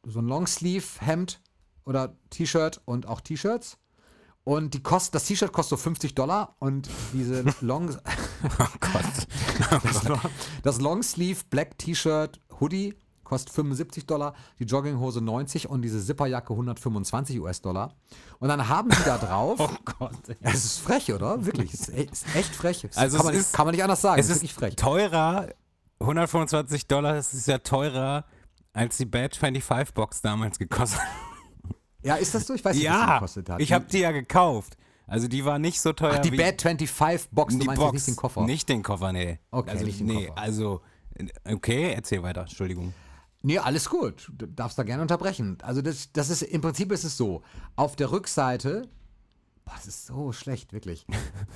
[0.05, 1.41] so ein Longsleeve-Hemd
[1.85, 3.79] oder T-Shirt und auch T-Shirts.
[4.45, 9.81] Und die kost, das T-Shirt kostet so 50 Dollar und diese Long, oh Gott.
[9.85, 10.21] das, Long-
[10.65, 17.41] das Longsleeve Black T-Shirt Hoodie kostet 75 Dollar, die Jogginghose 90 und diese Zipperjacke 125
[17.41, 17.95] US-Dollar.
[18.41, 19.59] Und dann haben die da drauf.
[19.63, 20.13] Oh Gott.
[20.41, 21.47] Es ist frech, oder?
[21.47, 22.85] Wirklich, es ist echt, ist echt frech.
[22.85, 24.21] Es Also kann, man ist- nicht, kann man nicht anders sagen.
[24.21, 24.77] Es ist wirklich frech.
[24.77, 25.49] teurer,
[26.01, 28.25] 125 Dollar, das ist ja teurer,
[28.73, 31.07] als die Bad 25 Box damals gekostet hat.
[32.03, 32.55] Ja, ist das so?
[32.55, 33.61] Ich weiß nicht, was die Ja, gekostet hat.
[33.61, 34.77] ich habe die ja gekauft.
[35.07, 37.93] Also die war nicht so teuer Ach, die Bad 25 Box, du die meinst Box.
[37.93, 38.45] nicht den Koffer.
[38.45, 39.39] Nicht den Koffer, nee.
[39.51, 40.41] Okay, also, nicht den nee, Koffer.
[40.41, 40.81] also
[41.45, 42.95] okay, erzähl weiter, Entschuldigung.
[43.43, 44.31] Nee, alles gut.
[44.33, 45.59] Du darfst da gerne unterbrechen.
[45.63, 47.43] Also das, das ist, im Prinzip ist es so.
[47.75, 48.89] Auf der Rückseite,
[49.65, 51.05] boah, das ist so schlecht, wirklich.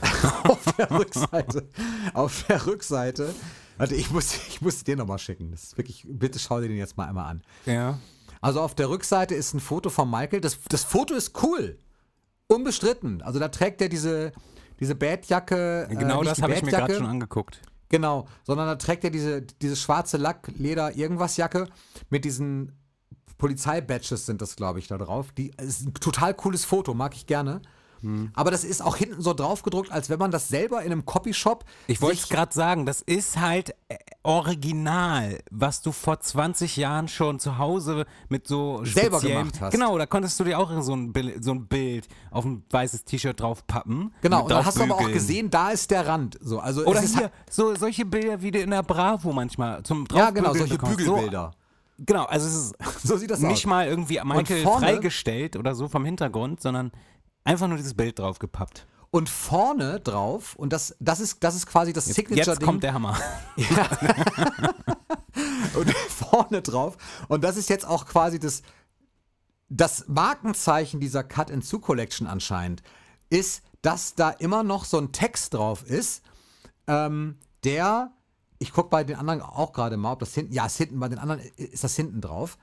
[0.45, 1.69] auf der Rückseite,
[2.13, 3.33] auf der Rückseite,
[3.79, 5.53] warte, ich muss, ich muss dir nochmal schicken.
[5.53, 7.43] Das ist wirklich, bitte schau dir den jetzt mal einmal an.
[7.67, 7.99] Ja.
[8.41, 10.41] Also auf der Rückseite ist ein Foto von Michael.
[10.41, 11.79] Das, das Foto ist cool.
[12.49, 13.23] Unbestritten.
[13.23, 14.33] Also da trägt er diese,
[14.81, 15.89] diese Badjacke.
[15.91, 17.61] Genau äh, nicht das habe ich mir gerade schon angeguckt.
[17.89, 21.69] Genau, sondern da trägt er diese, diese schwarze Lack, Leder, irgendwas Jacke
[22.11, 22.73] mit diesen
[23.39, 25.33] Polizeibadges sind das, glaube ich, da drauf.
[25.33, 27.63] Die ist ein total cooles Foto, mag ich gerne.
[28.07, 28.31] Hm.
[28.35, 31.05] Aber das ist auch hinten so drauf gedruckt, als wenn man das selber in einem
[31.05, 31.65] Copyshop.
[31.89, 37.09] Ich wollte es gerade sagen, das ist halt äh, original, was du vor 20 Jahren
[37.09, 39.73] schon zu Hause mit so Selber gemacht hast.
[39.73, 43.05] Genau, da konntest du dir auch so ein, Bild, so ein Bild auf ein weißes
[43.05, 44.13] T-Shirt drauf pappen.
[44.23, 46.39] Genau, und dann hast du aber auch gesehen, da ist der Rand.
[46.41, 50.07] So, also Oder hier, halt- so, solche Bilder, wie du in der Bravo manchmal zum
[50.13, 50.99] ja, genau, solche bekommst.
[50.99, 51.51] Bügelbilder.
[51.99, 53.71] So, genau, also es ist So sieht das nicht aus.
[53.71, 56.93] mal irgendwie Michael freigestellt oder so vom Hintergrund, sondern
[57.47, 58.87] einfach nur dieses Bild draufgepappt.
[59.11, 62.67] Und vorne drauf, und das, das, ist, das ist quasi das Jetzt Signature-Ding.
[62.67, 63.17] kommt der Hammer.
[65.75, 66.97] und vorne drauf.
[67.29, 68.63] Und das ist jetzt auch quasi das,
[69.69, 72.83] das Markenzeichen dieser Cut-and-Sue-Collection anscheinend,
[73.31, 76.23] ist, dass da immer noch so ein Text drauf ist,
[76.87, 78.11] ähm, der,
[78.59, 81.09] ich gucke bei den anderen auch gerade mal, ob das hinten, ja, ist hinten, bei
[81.09, 82.59] den anderen ist das hinten drauf.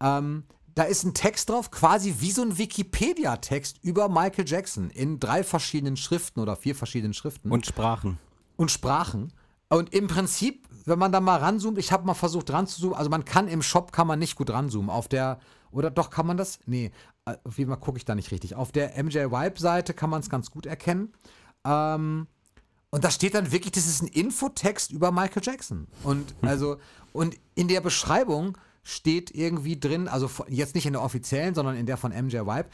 [0.00, 5.20] Ähm, da ist ein Text drauf, quasi wie so ein Wikipedia-Text über Michael Jackson in
[5.20, 8.18] drei verschiedenen Schriften oder vier verschiedenen Schriften Und Sprachen.
[8.56, 9.32] und Sprachen.
[9.68, 13.24] Und im Prinzip, wenn man da mal ranzoomt, ich habe mal versucht ranzuzoomen, also man
[13.24, 14.90] kann im Shop kann man nicht gut ranzoomen.
[14.90, 15.38] Auf der,
[15.70, 16.58] oder doch kann man das?
[16.66, 16.90] Nee,
[17.24, 18.54] äh, auf jeden Fall gucke ich da nicht richtig.
[18.54, 21.12] Auf der MJ Vibe-Seite kann man es ganz gut erkennen.
[21.64, 22.26] Ähm,
[22.90, 25.86] und da steht dann wirklich, das ist ein Infotext über Michael Jackson.
[26.02, 26.76] Und also,
[27.12, 31.86] und in der Beschreibung steht irgendwie drin, also jetzt nicht in der offiziellen, sondern in
[31.86, 32.68] der von MJ Vibe,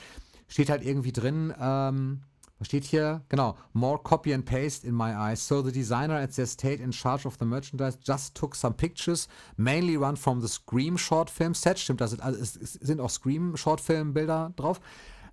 [0.49, 2.23] steht halt irgendwie drin, ähm,
[2.59, 3.23] was steht hier?
[3.29, 5.47] Genau, more copy and paste in my eyes.
[5.47, 9.29] So the designer at the estate in charge of the merchandise just took some pictures,
[9.57, 11.79] mainly run from the Scream Short Film Set.
[11.79, 14.81] Stimmt, da sind, also es, sind auch Scream Short Film Bilder drauf.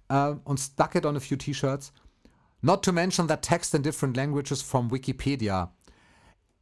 [0.07, 1.91] Ähm, und stuck it on a few T-Shirts.
[2.61, 5.71] Not to mention that text in different languages from Wikipedia.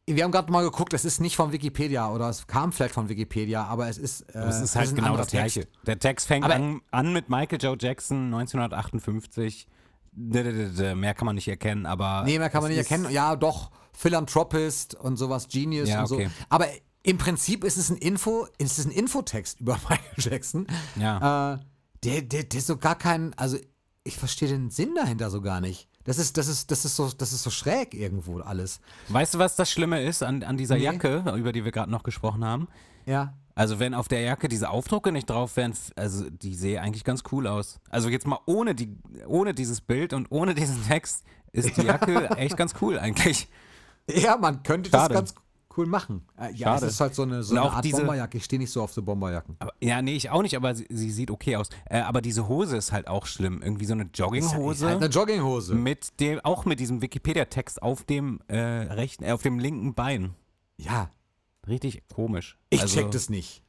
[0.05, 3.07] Wir haben gerade mal geguckt, es ist nicht von Wikipedia oder es kam vielleicht von
[3.07, 4.21] Wikipedia, aber es ist.
[4.29, 5.67] Äh, Das ist halt ein genau das Gleiche.
[5.85, 9.67] Der Text fängt an, an mit Michael Joe Jackson 1958.
[10.15, 12.23] D- d- d- d- Mehr kann man nicht erkennen, aber.
[12.25, 13.11] Nee, mehr kann man es nicht erkennen.
[13.13, 16.15] Ja, doch, Philanthropist und sowas, Genius Ja, und so.
[16.15, 16.29] okay.
[16.49, 16.67] Aber
[17.03, 20.67] im Prinzip ist es ein Info, ist es ein Infotext über Michael Jackson.
[20.97, 21.53] Ja.
[21.55, 21.59] Äh,
[22.03, 23.57] der, der, der ist so gar kein, also
[24.03, 25.87] ich verstehe den Sinn dahinter so gar nicht.
[26.05, 28.81] Das ist, das ist, das ist so, das ist so schräg irgendwo alles.
[29.09, 30.83] Weißt du, was das Schlimme ist an, an dieser Nee.
[30.83, 32.67] Jacke, über die wir gerade noch gesprochen haben?
[33.05, 33.33] Ja.
[33.55, 37.23] Also wenn auf der Jacke diese Aufdrucke nicht drauf wären, also die sehe eigentlich ganz
[37.31, 37.79] cool aus.
[37.89, 42.31] Also jetzt mal ohne, die, ohne dieses Bild und ohne diesen Text ist die Jacke
[42.37, 43.47] echt ganz cool eigentlich.
[44.09, 45.13] Ja, man könnte Schade.
[45.13, 45.42] das ganz
[45.77, 46.25] cool machen.
[46.38, 46.86] Äh, ja, Schade.
[46.88, 48.38] es ist halt so eine, so eine Art diese- Bomberjacke.
[48.38, 49.55] Ich stehe nicht so auf so Bomberjacken.
[49.59, 51.69] Aber, ja, nee, ich auch nicht, aber sie, sie sieht okay aus.
[51.89, 53.62] Äh, aber diese Hose ist halt auch schlimm.
[53.62, 54.86] Irgendwie so eine Ist Jogginghose.
[54.88, 55.75] halt eine Jogginghose.
[55.75, 60.33] mit dem, auch mit diesem Wikipedia-Text auf dem äh, rechten, äh, auf dem linken Bein.
[60.77, 61.09] Ja,
[61.67, 62.57] Richtig komisch.
[62.69, 63.63] ich also, check das nicht.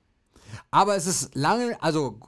[0.70, 2.18] Aber es ist lange, also,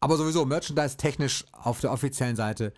[0.00, 2.72] aber sowieso Merchandise-technisch auf der offiziellen Seite.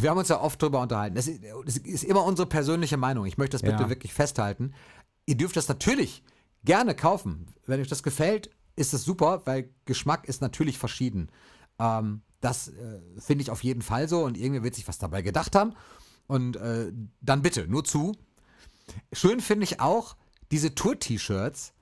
[0.00, 1.14] Wir haben uns ja oft drüber unterhalten.
[1.16, 3.26] Das ist, das ist immer unsere persönliche Meinung.
[3.26, 3.88] Ich möchte das bitte Ja.
[3.88, 4.74] wirklich festhalten.
[5.26, 6.22] Ihr dürft das natürlich
[6.64, 7.46] gerne kaufen.
[7.66, 11.30] Wenn euch das gefällt, ist es super, weil Geschmack ist natürlich verschieden.
[11.78, 15.22] Ähm, das äh, finde ich auf jeden Fall so und irgendwer wird sich was dabei
[15.22, 15.74] gedacht haben.
[16.26, 18.12] Und äh, dann bitte, nur zu.
[19.12, 20.16] Schön finde ich auch
[20.50, 21.72] diese Tour-T-Shirts,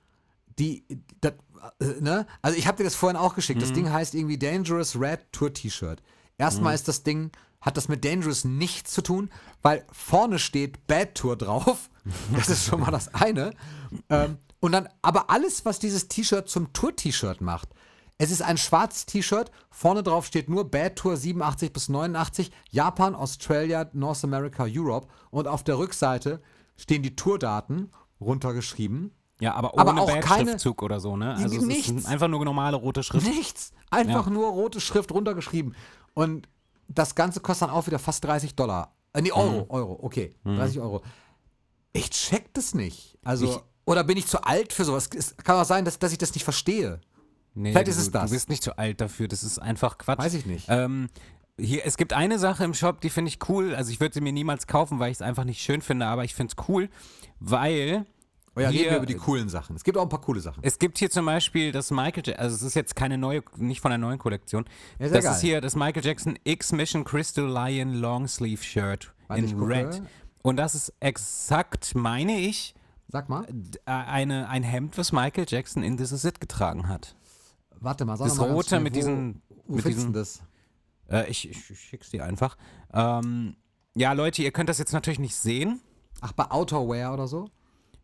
[0.59, 0.85] die,
[1.21, 1.33] das,
[1.79, 2.27] äh, ne?
[2.41, 3.61] Also ich habe dir das vorhin auch geschickt.
[3.61, 6.01] Das Ding heißt irgendwie Dangerous Red Tour T-Shirt.
[6.37, 7.31] Erstmal ist das Ding,
[7.63, 9.31] hat das mit Dangerous nichts zu tun,
[9.63, 11.89] weil vorne steht Bad Tour drauf.
[12.35, 13.53] Das ist schon mal das eine.
[14.09, 17.69] Ähm, und dann, aber alles, was dieses T-Shirt zum Tour-T-Shirt macht.
[18.17, 23.15] Es ist ein schwarzes T-Shirt, vorne drauf steht nur Bad Tour 87 bis 89, Japan,
[23.15, 26.41] Australia, North America, Europe und auf der Rückseite
[26.75, 29.11] stehen die Tourdaten runtergeschrieben.
[29.39, 31.35] Ja, aber ohne Aber auch keine- Badge-Schriftzug oder so, ne?
[31.35, 32.05] Also Nichts.
[32.05, 33.25] einfach nur normale rote Schrift.
[33.27, 33.71] Nichts.
[33.89, 34.31] Einfach Ja.
[34.33, 35.75] nur rote Schrift runtergeschrieben.
[36.13, 36.47] Und
[36.87, 38.95] das Ganze kostet dann auch wieder fast 30 Dollar.
[39.13, 40.35] Äh, nee, Euro, Euro, okay.
[40.43, 41.01] 30 Euro.
[41.93, 43.17] Ich check das nicht.
[43.23, 45.09] Also, Ich- oder bin ich zu alt für sowas?
[45.15, 47.01] Es kann auch sein, dass, dass ich das nicht verstehe.
[47.53, 48.29] Nee, Vielleicht du, ist es das.
[48.29, 50.17] Du bist nicht zu alt dafür, das ist einfach Quatsch.
[50.19, 50.65] Weiß ich nicht.
[50.69, 51.09] Ähm,
[51.59, 53.75] hier, es gibt eine Sache im Shop, die finde ich cool.
[53.75, 56.23] Also ich würde sie mir niemals kaufen, weil ich es einfach nicht schön finde, aber
[56.23, 56.89] ich finde es cool,
[57.39, 58.07] weil
[58.55, 59.75] Oh ja, reden hier- wir über die coolen Sachen.
[59.75, 60.61] Es gibt auch ein paar coole Sachen.
[60.63, 63.81] es gibt hier zum Beispiel das Michael Jackson, also es ist jetzt keine neue, nicht
[63.81, 64.65] von der neuen Kollektion.
[64.99, 65.33] Ja, das geil.
[65.33, 69.63] ist hier das Michael Jackson X-Mission Crystal Lion Long Sleeve Shirt Warte, in.
[69.63, 70.01] Red.
[70.43, 72.75] Und das ist exakt, meine ich,
[73.07, 73.45] Sag mal.
[73.85, 77.15] äh, eine, ein Hemd, was Michael Jackson in This Is It getragen hat.
[77.79, 80.41] Warte mal, sag Das mal ganz rote mit diesen- Wo mit diesen- das?
[81.09, 82.55] Äh, ich, ich, ich schick's dir einfach.
[82.93, 83.55] Ähm,
[83.95, 85.81] ja, Leute, ihr könnt das jetzt natürlich nicht sehen.
[86.21, 87.49] Ach, bei Outerwear oder so?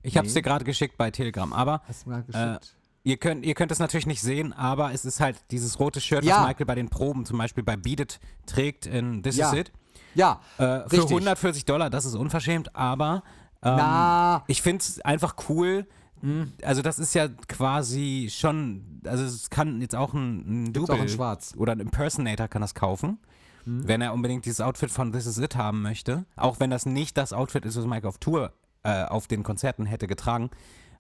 [0.02, 2.76] Ich habe es dir gerade geschickt bei Telegram, aber Hast du mir äh, geschickt?
[3.04, 6.24] ihr könnt ihr könnt es natürlich nicht sehen, aber es ist halt dieses rote Shirt,
[6.24, 6.38] Ja.
[6.42, 9.52] was Michael bei den Proben zum Beispiel bei Beat It trägt in This Ja.
[9.52, 9.72] Is It.
[10.16, 11.10] ja, Äh, für richtig.
[11.10, 13.24] 140 Dollar, das ist unverschämt, aber
[13.62, 15.86] ähm, Na, ich finde es einfach cool.
[16.22, 16.52] Hm.
[16.64, 21.08] Also das ist ja quasi schon, also es kann jetzt auch ein, ein Double in
[21.10, 21.54] schwarz.
[21.54, 21.62] Hm.
[21.62, 23.20] oder ein Impersonator kann das kaufen,
[23.66, 26.26] wenn er unbedingt dieses Outfit von This Is It haben möchte.
[26.36, 28.52] Auch wenn das nicht das Outfit ist, was Mike auf Tour
[28.84, 30.50] äh, auf den Konzerten hätte getragen.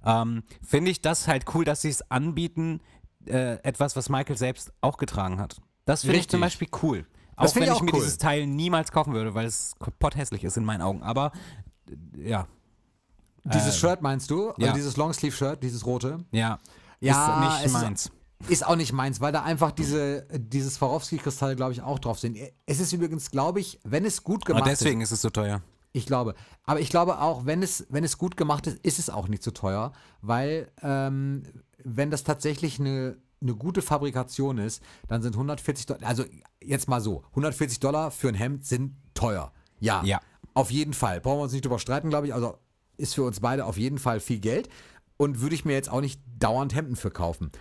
[0.05, 2.81] Ähm, Finde ich das halt cool, dass sie es anbieten,
[3.25, 5.61] äh, etwas, was Michael selbst auch getragen hat.
[5.85, 7.05] Das finde ich zum Beispiel cool.
[7.35, 7.99] Auch Das wenn ich auch mir cool.
[7.99, 11.03] dieses Teil niemals kaufen würde, weil es komplett hässlich ist in meinen Augen.
[11.03, 11.31] Aber
[12.17, 12.47] äh, ja,
[13.45, 14.53] dieses äh, Shirt meinst du?
[14.57, 14.67] ja.
[14.67, 16.25] Also dieses Longsleeve-Shirt, dieses rote?
[16.31, 16.59] ja,
[16.99, 18.11] Ja, ist nicht meins.
[18.47, 22.37] Ist auch nicht meins, weil da einfach diese, dieses Swarovski-Kristall, glaube ich, auch drauf sind.
[22.65, 25.09] Es ist übrigens, glaube ich, wenn es gut Aber gemacht deswegen ist.
[25.09, 25.61] ist es so teuer.
[25.91, 26.35] Ich glaube.
[26.63, 29.43] Aber ich glaube auch, wenn es, wenn es gut gemacht ist, ist es auch nicht
[29.43, 31.43] so teuer, weil ähm,
[31.83, 36.25] wenn das tatsächlich eine, eine gute Fabrikation ist, dann sind 140 Dollar, also
[36.61, 39.51] jetzt mal so, 140 Dollar für ein Hemd sind teuer.
[39.79, 40.03] Ja.
[40.03, 40.19] Ja.
[40.53, 41.21] Auf jeden Fall.
[41.21, 42.33] Brauchen wir uns nicht drüber streiten, glaube ich.
[42.33, 42.57] Also
[42.97, 44.69] ist für uns beide auf jeden Fall viel Geld
[45.17, 47.51] und würde ich mir jetzt auch nicht dauernd Hemden für kaufen.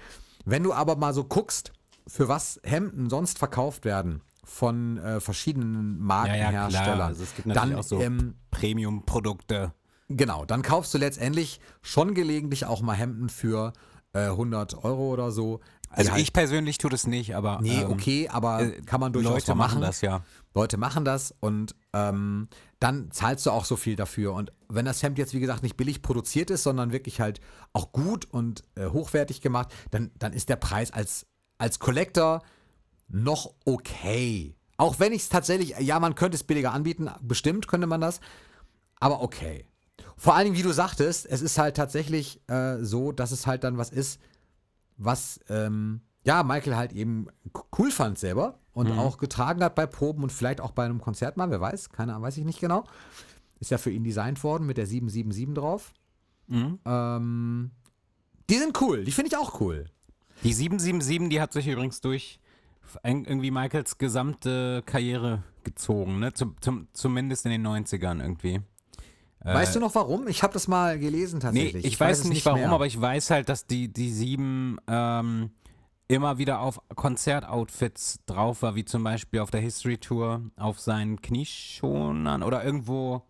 [0.44, 1.72] Wenn du aber mal so guckst,
[2.06, 6.52] für was Hemden sonst verkauft werden von äh, verschiedenen Ja, ja, klar.
[6.52, 9.72] Markenherstellern, Also es gibt natürlich dann auch so ähm, Premium-Produkte.
[10.08, 13.74] Genau, dann kaufst du letztendlich schon gelegentlich auch mal Hemden für
[14.14, 15.60] äh, 100 Euro oder so.
[15.90, 19.12] Also halt- ich persönlich tue das nicht, aber Nee, ähm, okay, aber äh, kann man
[19.12, 20.22] durchaus Leute mal machen das ja.
[20.54, 22.48] Leute machen das und ähm,
[22.80, 24.32] dann zahlst du auch so viel dafür.
[24.32, 27.40] Und wenn das Hemd jetzt, wie gesagt, nicht billig produziert ist, sondern wirklich halt
[27.74, 31.26] auch gut und äh, hochwertig gemacht, dann, dann ist der Preis als,
[31.58, 32.42] als Collector
[33.08, 34.54] noch okay.
[34.76, 38.20] Auch wenn ich es tatsächlich, ja, man könnte es billiger anbieten, bestimmt könnte man das,
[39.00, 39.66] aber okay.
[40.16, 43.64] Vor allen Dingen, wie du sagtest, es ist halt tatsächlich äh, so, dass es halt
[43.64, 44.20] dann was ist,
[44.96, 47.28] was ähm, ja Michael halt eben
[47.76, 51.36] cool fand selber und auch getragen hat bei Proben und vielleicht auch bei einem Konzert
[51.36, 52.84] mal, wer weiß, keine Ahnung, weiß ich nicht genau.
[53.58, 55.92] Ist ja für ihn designt worden mit der 777 drauf.
[56.46, 56.78] Mhm.
[56.84, 57.70] Ähm,
[58.48, 59.86] die sind cool, die finde ich auch cool.
[60.44, 62.38] Die 777, die hat sich übrigens durch
[63.02, 66.32] irgendwie Michaels gesamte Karriere gezogen, ne?
[66.32, 68.60] Zum, zum, zumindest in den 90ern irgendwie.
[69.40, 70.26] Weißt du noch warum?
[70.28, 71.84] Ich habe das mal gelesen Nee, tatsächlich.
[71.84, 72.70] ich, weiß, es nicht warum, mehr.
[72.70, 75.50] aber ich weiß halt, dass die, die sieben ähm,
[76.08, 81.22] immer wieder auf Konzertoutfits drauf war, wie zum Beispiel auf der History Tour auf seinen
[81.22, 83.22] Knieschonern oder irgendwo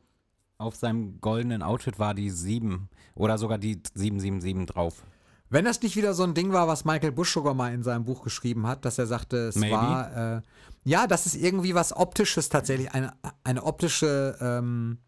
[0.57, 5.05] auf seinem goldenen Outfit war die sieben oder sogar die 777 drauf.
[5.51, 8.05] Wenn das nicht wieder so ein Ding war, was Michael Bush sogar mal in seinem
[8.05, 9.75] Buch geschrieben hat, dass er sagte, es Maybe.
[9.75, 10.43] war, äh,
[10.85, 14.99] ja, das ist irgendwie was Optisches tatsächlich, eine, eine optische, ähm,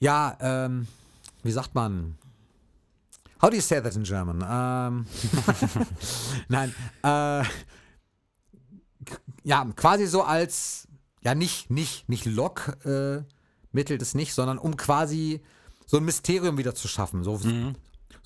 [0.00, 0.86] ja, ähm,
[1.42, 2.16] wie sagt man?
[3.40, 4.44] How do you say that in German?
[4.48, 5.06] Ähm,
[6.48, 7.44] Nein, äh,
[9.44, 10.88] ja, quasi so als,
[11.22, 13.22] ja, nicht, nicht, nicht Lock, äh,
[13.72, 15.42] mittelt es nicht, sondern um quasi
[15.86, 17.22] so ein Mysterium wieder zu schaffen.
[17.22, 17.40] So,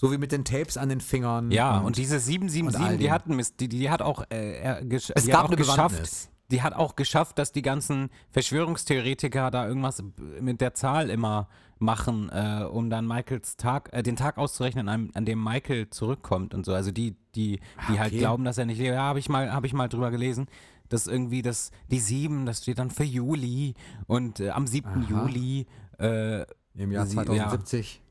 [0.03, 1.53] so wie mit den Tapes an den Fingern.
[1.53, 3.13] Ja, und, und diese und all 777, die dem.
[3.13, 5.91] hatten die, die hat auch, äh, gesch Es die gab auch eine geschafft.
[5.91, 6.29] Bewandtnis.
[6.51, 10.03] Die hat auch geschafft, dass die ganzen Verschwörungstheoretiker da irgendwas
[10.41, 15.11] mit der Zahl immer machen, äh, um dann Michaels Tag, äh, den Tag auszurechnen, an,
[15.15, 16.75] an dem Michael zurückkommt und so.
[16.75, 18.19] Also die, die, die halt okay.
[18.19, 18.95] glauben, dass er nicht lebt.
[18.95, 20.47] Ja, habe ich mal, habe ich mal drüber gelesen.
[20.89, 23.75] dass irgendwie das, die 7, das steht dann für Juli
[24.09, 24.89] und äh, am 7.
[24.91, 25.07] Aha.
[25.09, 25.67] Juli,
[25.99, 28.03] äh, Im Jahr Sie- 2070.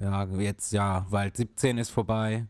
[0.00, 2.46] ja, jetzt ja, weil 17 ist vorbei.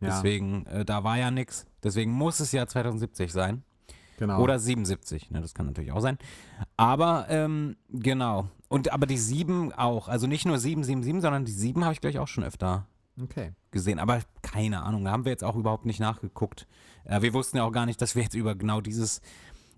[0.00, 1.64] Ja, Deswegen, äh, da war ja nichts.
[1.82, 3.62] Deswegen muss es ja 2070 sein.
[4.18, 4.40] genau.
[4.40, 6.18] Oder 77, ne, das kann natürlich auch sein.
[6.76, 8.48] Aber, ähm, genau.
[8.68, 10.08] Und aber die 7 auch.
[10.08, 12.86] Also nicht nur 777, sondern die 7 habe ich gleich auch schon öfter
[13.22, 13.52] okay.
[13.70, 13.98] gesehen.
[13.98, 16.66] Aber keine Ahnung, da haben wir jetzt auch überhaupt nicht nachgeguckt.
[17.04, 19.22] Äh, wir wussten ja auch gar nicht, dass wir jetzt über genau dieses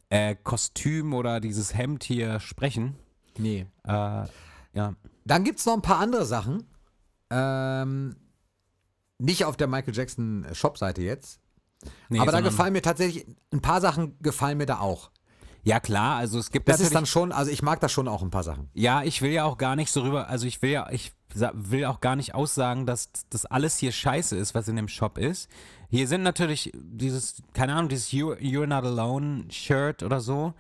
[0.09, 2.96] äh, Kostüm oder dieses Hemd hier sprechen.
[3.37, 3.66] Nee.
[3.85, 4.24] Äh,
[4.72, 4.94] ja.
[5.24, 6.64] Dann gibt es noch ein paar andere Sachen.
[7.31, 8.17] Ähm,
[9.19, 11.41] nicht auf der Michael Jackson Shop-Seite jetzt.
[12.09, 15.11] Nee, aber da gefallen mir tatsächlich, ein paar Sachen gefallen mir da auch.
[15.64, 18.23] Ja, klar, also es gibt Das ist dann schon, also ich mag da schon auch
[18.23, 18.71] ein paar Sachen.
[18.75, 21.85] Ja, ich will ja auch gar nicht so rüber, also ich will ja, ich will
[21.85, 25.51] auch gar nicht aussagen, dass das alles hier scheiße ist, was in dem Shop ist.
[25.91, 30.55] Hier sind natürlich dieses, keine Ahnung, dieses You, You're Not Alone Shirt oder so.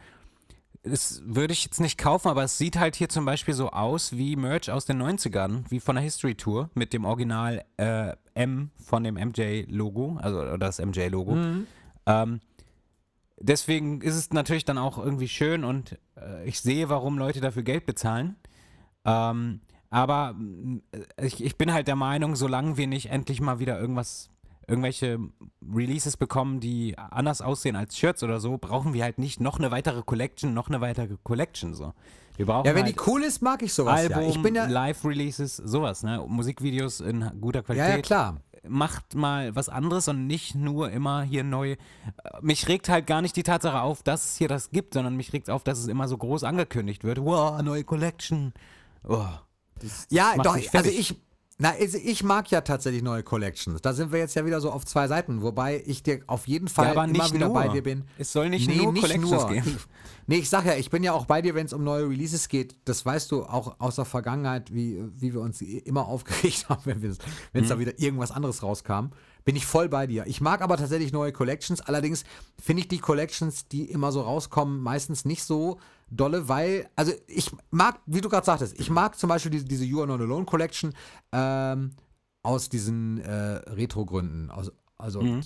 [0.82, 4.12] Das würde ich jetzt nicht kaufen, aber es sieht halt hier zum Beispiel so aus
[4.12, 8.70] wie Merch aus den 90ern, wie von der History Tour mit dem Original äh, M
[8.76, 11.34] von dem MJ-Logo, also das MJ-Logo.
[12.06, 12.40] Ähm,
[13.40, 17.62] deswegen ist es natürlich dann auch irgendwie schön und äh, ich sehe, warum Leute dafür
[17.62, 18.36] Geld bezahlen.
[19.04, 19.60] Ähm,
[19.90, 20.82] aber mm,
[21.20, 24.30] ich, ich bin halt der Meinung, solange wir nicht endlich mal wieder irgendwas,
[24.68, 25.18] irgendwelche
[25.74, 29.70] Releases bekommen, die anders aussehen als Shirts oder so, brauchen wir halt nicht noch eine
[29.70, 31.94] weitere Collection, noch eine weitere Collection so.
[32.36, 33.98] Wir brauchen Ja, wenn halt die cool ist, mag ich sowas.
[33.98, 34.28] Album, ja.
[34.28, 36.24] Ich bin ja, Live-Releases, sowas, ne?
[36.26, 38.40] Musikvideos in guter Qualität ja, ja, klar.
[38.68, 41.76] macht mal was anderes und nicht nur immer hier neu.
[42.40, 45.32] Mich regt halt gar nicht die Tatsache auf, dass es hier das gibt, sondern mich
[45.32, 47.18] regt auf, dass es immer so groß angekündigt wird.
[47.18, 48.52] Wow, neue Collection.
[49.02, 49.26] Oh,
[50.10, 51.16] Ja, macht doch, mich also ich,
[51.60, 53.82] na, also ich mag ja tatsächlich neue Collections.
[53.82, 56.68] Da sind wir jetzt ja wieder so auf zwei Seiten, wobei ich dir auf jeden
[56.68, 57.54] Fall ja, immer wieder nur.
[57.54, 58.04] bei dir bin.
[58.16, 59.48] Es soll nicht Nee, nur nicht Collections nur.
[59.50, 59.78] geben.
[60.30, 62.48] Nee, ich sag ja, ich bin ja auch bei dir, wenn es um neue Releases
[62.50, 62.76] geht.
[62.84, 67.02] Das weißt du auch aus der Vergangenheit, wie, wie wir uns immer aufgeregt haben, wenn
[67.02, 67.18] es
[67.54, 67.66] Mhm.
[67.66, 69.06] da wieder irgendwas anderes rauskam.
[69.48, 70.26] Bin ich voll bei dir.
[70.26, 71.80] Ich mag aber tatsächlich neue Collections.
[71.80, 72.24] Allerdings
[72.60, 75.80] finde ich die Collections, die immer so rauskommen, meistens nicht so
[76.10, 79.86] dolle, weil, also ich mag, wie du gerade sagtest, ich mag zum Beispiel diese, diese
[79.86, 80.92] You Are Not Alone Collection
[81.32, 81.92] ähm,
[82.42, 83.32] aus diesen äh,
[83.70, 84.50] Retro-Gründen.
[84.50, 85.40] Aus, also Mhm.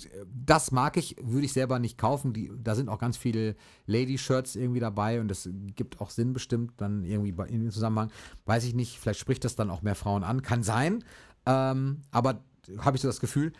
[0.45, 2.33] das mag ich, würde ich selber nicht kaufen.
[2.33, 6.73] Die, da sind auch ganz viele Lady-Shirts irgendwie dabei und das gibt auch Sinn bestimmt
[6.75, 8.11] dann irgendwie bei, in dem Zusammenhang.
[8.43, 10.41] Weiß ich nicht, vielleicht spricht das dann auch mehr Frauen an.
[10.41, 11.05] Kann sein.
[11.45, 12.43] Ähm, aber
[12.79, 13.53] habe ich so das Gefühl,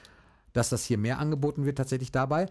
[0.53, 2.47] dass das hier mehr angeboten wird tatsächlich dabei.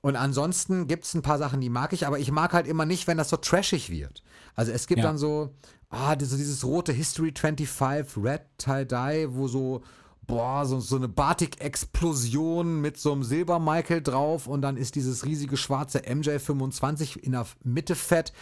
[0.00, 2.84] Und ansonsten gibt es ein paar Sachen, die mag ich, aber ich mag halt immer
[2.84, 4.22] nicht, wenn das so trashig wird.
[4.54, 5.06] Also es gibt Ja.
[5.06, 5.54] dann so,
[5.88, 9.82] ah, diese, dieses rote History 25 Red Tie-Dye, wo so,
[10.26, 15.56] boah, so, so eine Batik-Explosion mit so einem Silber-Michael drauf und dann ist dieses riesige
[15.56, 18.32] schwarze MJ25 in der Mitte fett.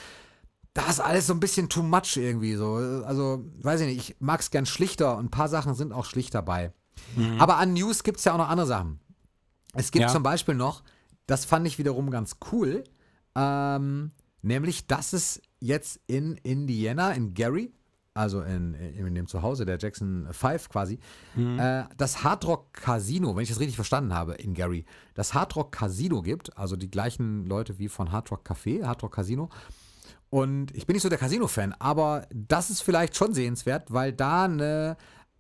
[0.75, 2.75] Das ist alles so ein bisschen too much irgendwie so.
[3.07, 6.07] Also, weiß ich nicht, ich mag es gern schlichter und ein paar Sachen sind auch
[6.07, 6.73] schlicht dabei.
[7.39, 9.01] Aber an News gibt es ja auch noch andere Sachen.
[9.75, 10.09] Es gibt Ja.
[10.09, 10.83] zum Beispiel noch,
[11.27, 12.85] das fand ich wiederum ganz cool,
[13.35, 14.11] ähm,
[14.43, 17.73] nämlich, dass es jetzt in Indiana, in Gary,
[18.15, 20.99] also in, in dem Zuhause der Jackson 5 quasi,
[21.39, 24.85] äh, das Hard Rock Casino, wenn ich das richtig verstanden habe, in Gary,
[25.15, 29.03] das Hard Rock Casino gibt, also die gleichen Leute wie von Hard Rock Café, Hard
[29.03, 29.49] Rock Casino.
[30.29, 34.45] Und ich bin nicht so der Casino-Fan, aber das ist vielleicht schon sehenswert, weil da
[34.45, 34.97] eine,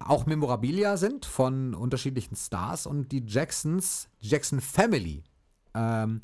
[0.08, 5.22] auch Memorabilia sind von unterschiedlichen Stars und die Jacksons, Jackson Family,
[5.74, 6.20] ähm,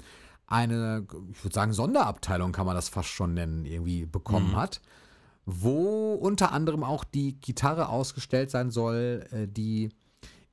[0.46, 4.80] eine, ich würde sagen, Sonderabteilung kann man das fast schon nennen, irgendwie bekommen hat,
[5.44, 9.90] wo unter anderem auch die Gitarre ausgestellt sein soll, äh, die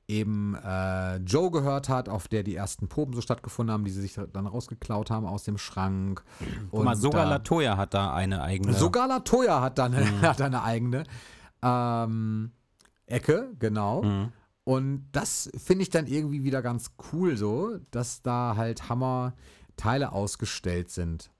[0.08, 4.02] eben äh, Joe gehört hat, auf der die ersten Proben so stattgefunden haben, die sie
[4.02, 6.22] sich dann rausgeklaut haben aus dem Schrank.
[6.70, 8.72] Guck mal, Und sogar da- Latoya hat da eine eigene.
[8.74, 11.02] Sogar Latoya hat dann hat eine eigene
[11.62, 12.52] ähm,
[13.06, 14.02] Ecke, genau.
[14.02, 14.32] Mhm.
[14.64, 20.90] Und das finde ich dann irgendwie wieder ganz cool so, dass da halt Hammer-Teile ausgestellt
[20.90, 21.30] sind.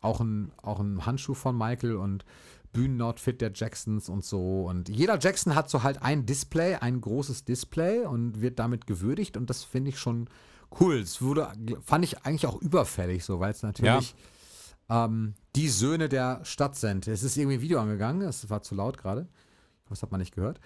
[0.00, 2.24] Auch ein, auch ein Handschuh von Michael und
[2.72, 4.66] Bühnenoutfit der Jacksons und so.
[4.66, 9.36] Und jeder Jackson hat so halt ein Display, ein großes Display und wird damit gewürdigt.
[9.36, 10.28] Und das finde ich schon
[10.80, 11.00] cool.
[11.00, 11.52] Es wurde,
[11.82, 14.14] fand ich eigentlich auch überfällig so, weil es natürlich
[14.88, 17.08] ähm, die Söhne der Stadt sind.
[17.08, 19.26] Es ist irgendwie ein Video angegangen, es war zu laut gerade.
[19.88, 20.60] Das hat man nicht gehört.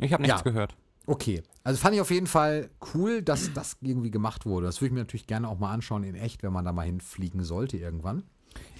[0.00, 0.42] Ich habe nichts Ja.
[0.42, 0.76] gehört.
[1.06, 4.66] Okay, also fand ich auf jeden Fall cool, dass das irgendwie gemacht wurde.
[4.66, 6.84] Das würde ich mir natürlich gerne auch mal anschauen in echt, wenn man da mal
[6.84, 8.24] hinfliegen sollte irgendwann.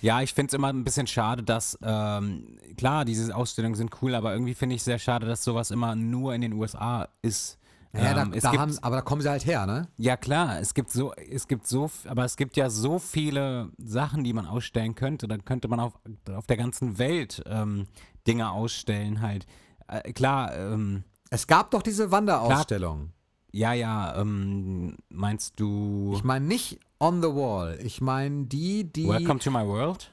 [0.02, 4.14] Ja, ich finde es immer ein bisschen schade, dass, ähm, klar, diese Ausstellungen sind cool,
[4.14, 7.58] aber irgendwie finde ich sehr schade, dass sowas immer nur in den USA ist.
[7.94, 9.88] Ja, da, Ähm, es da gibt, haben, aber da kommen sie halt her, ne?
[9.96, 14.22] ja klar, es gibt so, es gibt so, aber es gibt ja so viele Sachen,
[14.24, 15.26] die man ausstellen könnte.
[15.28, 15.94] Dann könnte man auf,
[16.34, 17.86] auf der ganzen Welt ähm,
[18.26, 19.46] Dinge ausstellen halt.
[19.86, 23.12] Äh, klar, ähm, Es gab doch diese Wanderausstellung.
[23.52, 27.78] ja, ja, ähm, meinst du Ich meine nicht on the wall.
[27.82, 29.08] Ich meine die, die.
[29.08, 30.10] Welcome to my world?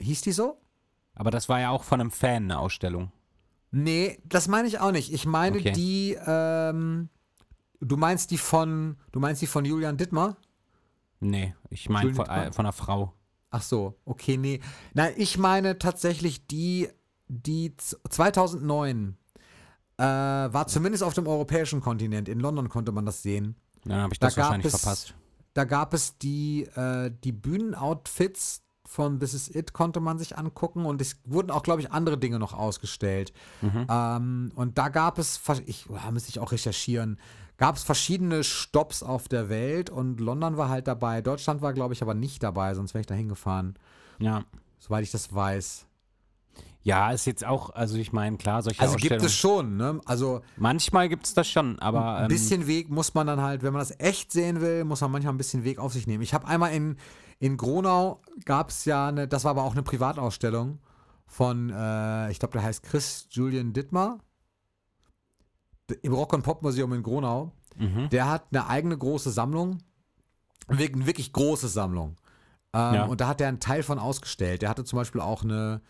[0.00, 0.58] Hieß die so?
[1.14, 3.12] Aber das war ja auch von einem Fan eine Ausstellung.
[3.70, 5.12] Nee, das meine ich auch nicht.
[5.12, 5.72] Ich meine Okay.
[5.72, 7.08] die, ähm,
[7.80, 10.36] du meinst die von, du meinst die von Julian Dittmar?
[11.20, 13.12] Nee, ich meine von, äh, von einer Frau.
[13.50, 14.60] Ach so, okay, nee.
[14.94, 16.88] Nein, ich meine tatsächlich die,
[17.28, 19.16] die z- 2009
[19.98, 22.28] äh, war zumindest auf dem europäischen Kontinent.
[22.28, 23.56] In London konnte man das sehen.
[23.84, 25.14] Dann habe ich Da das gab wahrscheinlich es- verpasst.
[25.54, 30.84] Da gab es die, äh, die Bühnenoutfits von This Is It konnte man sich angucken
[30.84, 33.32] und es wurden auch, glaube ich, andere Dinge noch ausgestellt.
[33.62, 33.86] Mhm.
[33.88, 37.18] Ähm, und da gab es, ich da müsste ich auch recherchieren,
[37.56, 41.22] gab es verschiedene Stops auf der Welt und London war halt dabei.
[41.22, 43.78] Deutschland war, glaube ich, aber nicht dabei, sonst wäre ich da hingefahren,
[44.18, 44.44] Ja.
[44.80, 45.86] soweit ich das weiß.
[46.84, 50.00] Ja, ist jetzt auch, also ich meine, klar, solche Also gibt es schon, ne?
[50.04, 53.62] Also manchmal gibt es das schon, aber ein ähm, bisschen Weg muss man dann halt,
[53.62, 56.22] wenn man das echt sehen will, muss man manchmal ein bisschen Weg auf sich nehmen.
[56.22, 56.98] Ich habe einmal in,
[57.38, 60.78] in Gronau gab es ja eine, das war aber auch eine Privatausstellung
[61.26, 64.18] von, äh, ich glaube, der heißt Chris Julian Dittmar
[66.02, 67.52] im Rock- und Pop-Museum in Gronau.
[67.76, 68.10] mhm.
[68.10, 69.78] Der hat eine eigene große Sammlung,
[70.68, 72.16] wirklich, eine wirklich große Sammlung.
[72.74, 73.04] Ähm, Ja.
[73.06, 74.60] Und da hat er einen Teil von ausgestellt.
[74.60, 75.80] Der hatte zum Beispiel auch eine,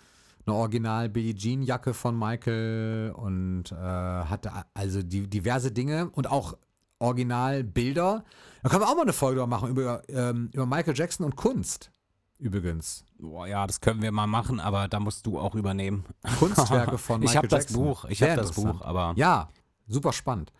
[0.46, 6.30] eine Original Billie Jean Jacke von Michael und äh, hatte also die, diverse Dinge und
[6.30, 6.56] auch
[6.98, 8.24] Original Bilder.
[8.62, 11.90] Da können wir auch mal eine Folge machen über, ähm, über Michael Jackson und Kunst.
[12.38, 13.04] Übrigens.
[13.18, 16.04] Boah, ja, das können wir mal machen, aber da musst du auch übernehmen.
[16.38, 17.84] Kunstwerke von ich Michael habe das Jackson.
[17.84, 18.52] Buch, ich habe das.
[18.52, 19.48] Buch, aber Ja,
[19.86, 20.52] super spannend.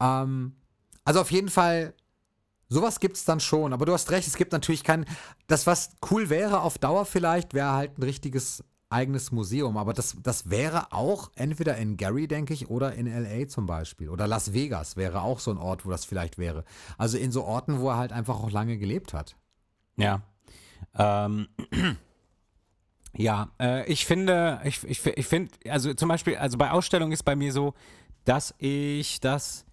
[0.00, 0.54] Ähm,
[1.04, 1.94] also auf jeden Fall,
[2.68, 3.72] sowas gibt es dann schon.
[3.72, 5.04] Aber du hast recht, es gibt natürlich kein.
[5.46, 9.76] Das, was cool wäre auf Dauer vielleicht, wäre halt ein richtiges eigenes Museum.
[9.76, 14.08] Aber das, das wäre auch entweder in Gary, denke ich, oder in LA zum Beispiel.
[14.08, 16.64] Oder Las Vegas wäre auch so ein Ort, wo das vielleicht wäre.
[16.98, 19.36] Also in so Orten, wo er halt einfach auch lange gelebt hat.
[19.96, 20.22] Ja.
[20.98, 21.48] Ähm,
[23.16, 27.24] ja, äh, ich finde, ich, ich, ich finde, also zum Beispiel, also bei Ausstellungen ist
[27.24, 27.74] bei mir so,
[28.24, 29.64] dass ich das,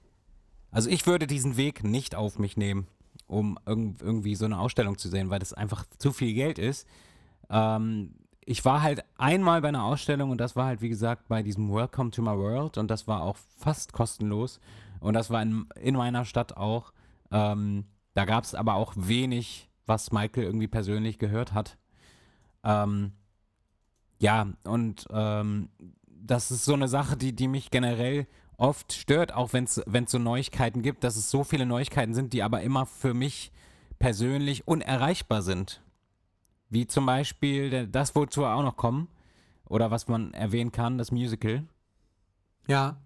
[0.71, 2.87] also ich würde diesen Weg nicht auf mich nehmen,
[3.25, 6.87] um irg irgendwie so eine Ausstellung zu sehen, weil das einfach zu viel Geld ist.
[7.49, 8.13] Ähm,
[8.49, 11.69] ich war halt einmal bei einer Ausstellung und das war halt, wie gesagt, bei diesem
[11.69, 14.61] Welcome to My World und das war auch fast kostenlos
[15.01, 16.93] und das war in, in meiner Stadt auch.
[17.29, 17.83] Ähm,
[18.13, 21.77] da gab es aber auch wenig, was Michael irgendwie persönlich gehört hat.
[22.63, 23.11] Ähm,
[24.17, 25.69] ja, und ähm,
[26.07, 29.75] das ist so eine Sache, die, die mich generell oft stört, auch wenn es
[30.07, 33.51] so Neuigkeiten gibt, dass es so viele Neuigkeiten sind, die aber immer für mich
[33.99, 35.81] persönlich unerreichbar sind.
[36.69, 39.07] Wie zum Beispiel das, wozu wir auch noch kommen,
[39.65, 41.65] oder was man erwähnen kann, das Musical,
[42.67, 42.97] Ja.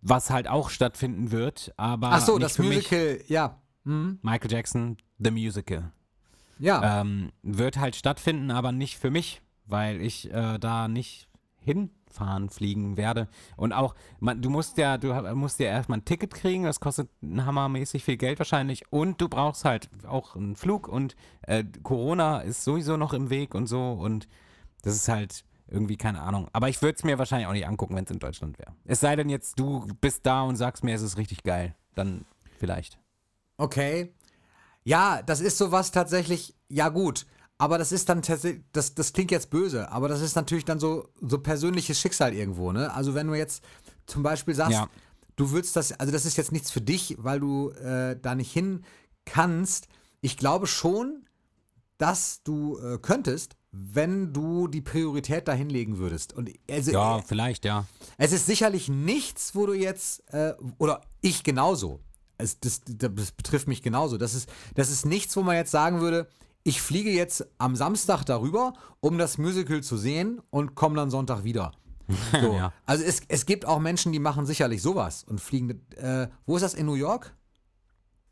[0.00, 2.90] was halt auch stattfinden wird, aber Ach so, das für mich.
[2.90, 3.58] Musical, ja.
[3.84, 4.18] Mhm.
[4.22, 5.92] Michael Jackson, The Musical.
[6.58, 7.00] Ja.
[7.00, 11.28] Ähm, wird halt stattfinden, aber nicht für mich, weil ich äh, da nicht
[12.12, 13.28] hinfahren, fliegen werde.
[13.56, 17.08] Und auch, man, du musst ja, du musst ja erstmal ein Ticket kriegen, das kostet
[17.22, 18.84] hammermäßig viel Geld wahrscheinlich.
[18.90, 23.54] Und du brauchst halt auch einen Flug und äh, Corona ist sowieso noch im Weg
[23.54, 23.92] und so.
[23.92, 24.28] Und
[24.82, 26.48] das ist halt irgendwie keine Ahnung.
[26.52, 28.74] Aber ich würde es mir wahrscheinlich auch nicht angucken, wenn es in Deutschland wäre.
[28.84, 31.74] Es sei denn jetzt, du bist da und sagst mir, es ist richtig geil.
[31.94, 32.24] Dann
[32.58, 32.98] vielleicht.
[33.56, 34.12] Okay.
[34.84, 37.26] Ja, das ist sowas tatsächlich, ja gut,
[37.62, 40.80] aber das ist dann tatsächlich, das, das klingt jetzt böse, aber das ist natürlich dann
[40.80, 42.92] so, so persönliches Schicksal irgendwo, ne?
[42.92, 43.62] Also wenn du jetzt
[44.06, 44.88] zum Beispiel sagst, Ja.
[45.36, 48.50] du würdest das, also das ist jetzt nichts für dich, weil du äh, da nicht
[48.52, 48.84] hin
[49.26, 49.86] kannst.
[50.22, 51.24] Ich glaube schon,
[51.98, 56.32] dass du äh, könntest, wenn du die Priorität dahin legen würdest.
[56.32, 57.86] Und also, Ja, äh, vielleicht, ja.
[58.18, 62.00] es ist sicherlich nichts, wo du jetzt, äh, oder ich genauso,
[62.38, 66.00] es, das, das betrifft mich genauso, das ist, das ist nichts, wo man jetzt sagen
[66.00, 66.26] würde,
[66.64, 71.44] ich fliege jetzt am Samstag darüber, um das Musical zu sehen und komme dann Sonntag
[71.44, 71.72] wieder.
[72.32, 72.54] So.
[72.54, 72.72] Ja.
[72.84, 75.80] Also es, es gibt auch Menschen, die machen sicherlich sowas und fliegen.
[75.96, 77.34] Äh, wo ist das in New York?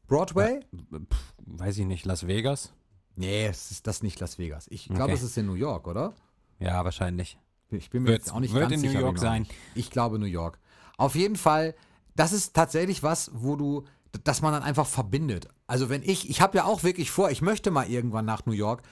[0.07, 0.61] Broadway?
[0.93, 2.73] Pff, weiß ich nicht, Las Vegas?
[3.17, 4.67] Nee, es ist das nicht Las Vegas.
[4.71, 5.13] Ich glaube, Okay.
[5.15, 6.15] es ist in New York, oder?
[6.59, 7.39] Ja, wahrscheinlich.
[7.71, 9.01] Ich bin mir Wird's- jetzt auch nicht wird ganz in New sicher.
[9.01, 9.27] York genau.
[9.31, 9.47] sein.
[9.75, 10.59] Ich glaube New York.
[10.99, 11.75] Auf jeden Fall,
[12.17, 13.85] das ist tatsächlich was, wo du,
[14.25, 15.49] dass man dann einfach verbindet.
[15.67, 18.53] Also wenn ich, ich habe ja auch wirklich vor, ich möchte mal irgendwann nach New
[18.53, 18.83] York.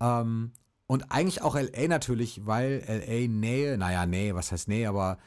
[0.00, 0.52] Ähm,
[0.86, 5.18] und eigentlich auch LA natürlich, weil LA Nähe, naja, Nähe, was heißt Nähe, aber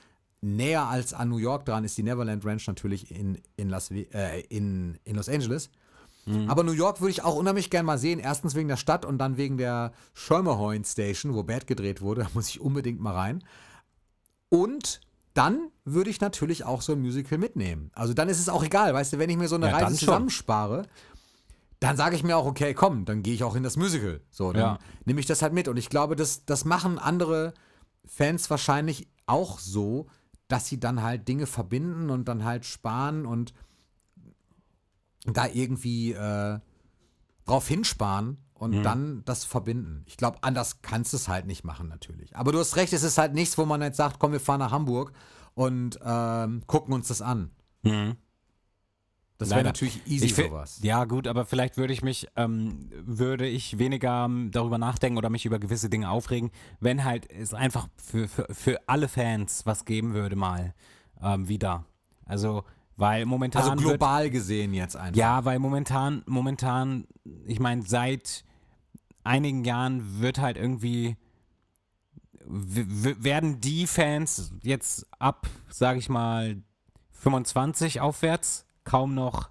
[0.41, 4.41] näher als an New York dran ist die Neverland Ranch natürlich in, in, Las, äh,
[4.49, 5.69] in, in Los Angeles.
[6.47, 8.19] Aber New York würde ich auch unheimlich gern mal sehen.
[8.19, 12.21] Erstens wegen der Stadt und dann wegen der Schermerhorn Station, wo Bad gedreht wurde.
[12.27, 13.43] Da muss ich unbedingt mal rein.
[14.49, 14.99] Und
[15.33, 17.91] dann würde ich natürlich auch so ein Musical mitnehmen.
[17.93, 19.95] Also dann ist es auch egal, weißt du, wenn ich mir so eine Ja, Reise
[19.95, 20.85] zusammenspare,
[21.79, 24.21] dann sage ich mir auch, okay, komm, dann gehe ich auch in das Musical.
[24.31, 24.79] So, dann Ja.
[25.05, 25.67] nehme ich das halt mit.
[25.67, 27.53] Und ich glaube, das, das machen andere
[28.05, 30.07] Fans wahrscheinlich auch so,
[30.47, 33.53] dass sie dann halt Dinge verbinden und dann halt sparen und
[35.25, 36.59] da irgendwie äh,
[37.45, 40.03] drauf hinsparen und dann das verbinden.
[40.07, 42.35] Ich glaube, anders kannst du es halt nicht machen, natürlich.
[42.35, 44.59] Aber du hast recht, es ist halt nichts, wo man jetzt sagt, komm, wir fahren
[44.59, 45.11] nach Hamburg
[45.57, 47.49] und ähm, gucken uns das an.
[49.39, 50.79] Das wäre natürlich easy fi- sowas.
[50.83, 55.29] Ja, gut, aber vielleicht würde ich mich, ähm, würde ich weniger ähm, darüber nachdenken oder
[55.29, 59.85] mich über gewisse Dinge aufregen, wenn halt es einfach für, für, für alle Fans was
[59.85, 60.73] geben würde mal
[61.21, 61.85] ähm, wieder.
[62.25, 62.63] Also,
[62.95, 63.61] weil momentan.
[63.61, 65.17] Also wird, global gesehen jetzt einfach.
[65.17, 67.07] Ja, weil momentan, momentan,
[67.45, 68.43] ich meine, seit
[69.23, 71.15] einigen Jahren wird halt irgendwie
[72.47, 76.61] werden die Fans jetzt ab, sag ich mal,
[77.11, 79.49] 25 aufwärts kaum noch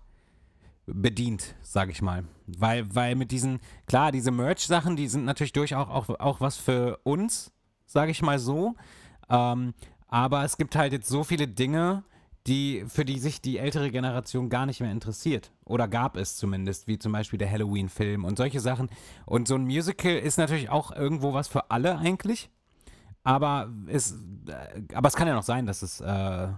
[0.87, 2.25] bedient, sag ich mal.
[2.47, 6.99] Weil, weil mit diesen, klar, diese Merch-Sachen, die sind natürlich durchaus auch, auch was für
[7.03, 7.53] uns,
[7.87, 8.75] sag ich mal so.
[9.29, 9.75] Ähm,
[10.09, 12.05] aber es gibt halt jetzt so viele Dinge,
[12.47, 15.51] die, für die sich die ältere Generation gar nicht mehr interessiert.
[15.65, 18.89] Oder gab es zumindest, wie zum Beispiel der Halloween-Film und solche Sachen.
[19.25, 22.51] Und so ein Musical ist natürlich auch irgendwo was für alle eigentlich.
[23.27, 24.13] Aber es,
[24.49, 26.49] äh, aber es kann ja noch sein, dass es, äh,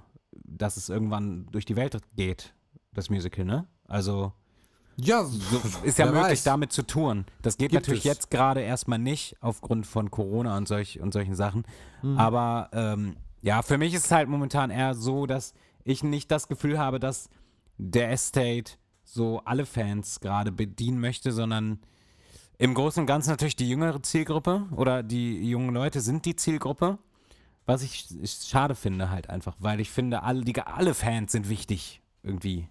[0.44, 2.54] dass es irgendwann durch die Welt geht,
[2.92, 3.66] das Musical, ne?
[3.86, 4.32] Also
[4.96, 6.44] Ja, so, ist ja möglich, weiß.
[6.44, 7.24] damit zu touren.
[7.40, 8.12] Das geht Gibt natürlich es.
[8.12, 11.64] jetzt gerade erstmal nicht, aufgrund von Corona und, solch, und solchen Sachen.
[12.02, 12.18] Mhm.
[12.18, 15.54] Aber ähm, ja, für mich ist es halt momentan eher so, dass
[15.84, 17.30] ich nicht das Gefühl habe, dass
[17.78, 18.72] der Estate
[19.04, 21.78] so alle Fans gerade bedienen möchte, sondern
[22.58, 26.98] im Großen und Ganzen natürlich die jüngere Zielgruppe oder die jungen Leute sind die Zielgruppe.
[27.66, 31.48] Was ich, ich schade finde halt einfach, weil ich finde, alle, die, alle Fans sind
[31.48, 32.68] wichtig irgendwie.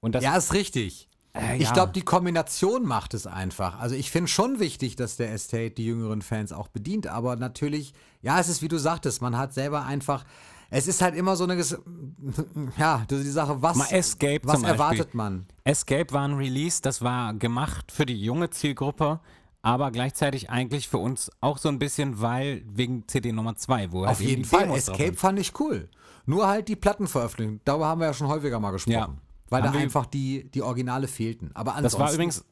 [0.00, 1.08] Und das ja, ist richtig.
[1.34, 1.72] Äh, Ich ja.
[1.72, 3.80] glaube, die Kombination macht es einfach.
[3.80, 7.94] Also ich finde schon wichtig, dass der Estate die jüngeren Fans auch bedient, aber natürlich,
[8.20, 10.24] ja, es ist wie du sagtest, man hat selber einfach,
[10.70, 11.56] es ist halt immer so eine,
[12.78, 15.46] ja, das die Sache, was, Mal Escape was erwartet man?
[15.64, 19.20] Escape war ein Release, das war gemacht für die junge Zielgruppe,
[19.62, 24.00] aber gleichzeitig eigentlich für uns auch so ein bisschen, weil wegen CD Nummer 2, wo
[24.00, 25.88] halt Auf eben jeden Fall, Demos Escape fand ich cool.
[26.26, 28.92] Nur halt die Plattenveröffentlichung, darüber haben wir ja schon häufiger mal gesprochen.
[28.92, 29.08] Ja.
[29.50, 31.50] Weil da Haben wir- einfach die, die Originale fehlten.
[31.54, 32.44] Aber Das ansonsten, war übrigens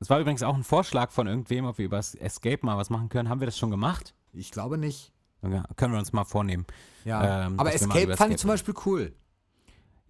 [0.00, 2.88] das war übrigens auch ein Vorschlag von irgendwem, ob wir über das Escape mal was
[2.88, 3.28] machen können.
[3.28, 4.14] Haben wir das schon gemacht?
[4.32, 5.12] ich glaube nicht.
[5.42, 6.66] Ja, können wir uns mal vornehmen.
[7.04, 7.46] Ja.
[7.46, 9.14] Ähm, aber Escape fand ich zum Beispiel cool.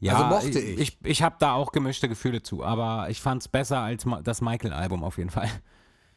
[0.00, 0.78] Ja, Also mochte ich.
[0.80, 4.40] Ich, ich habe da auch gemischte Gefühle zu, aber ich fand es besser als das
[4.40, 5.48] Michael-Album auf jeden Fall.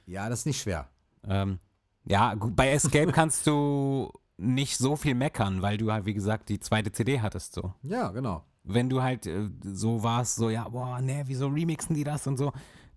[0.06, 0.88] Ja, das ist nicht schwer.
[1.28, 1.60] Ähm,
[2.06, 6.60] ja, bei Escape kannst du nicht so viel meckern, weil du halt, wie gesagt, die
[6.60, 7.74] zweite CD hattest so.
[7.84, 8.44] Ja, genau.
[8.64, 12.38] Wenn du halt äh, so warst, so, ja, boah, ne, wieso remixen die das und
[12.38, 12.52] so,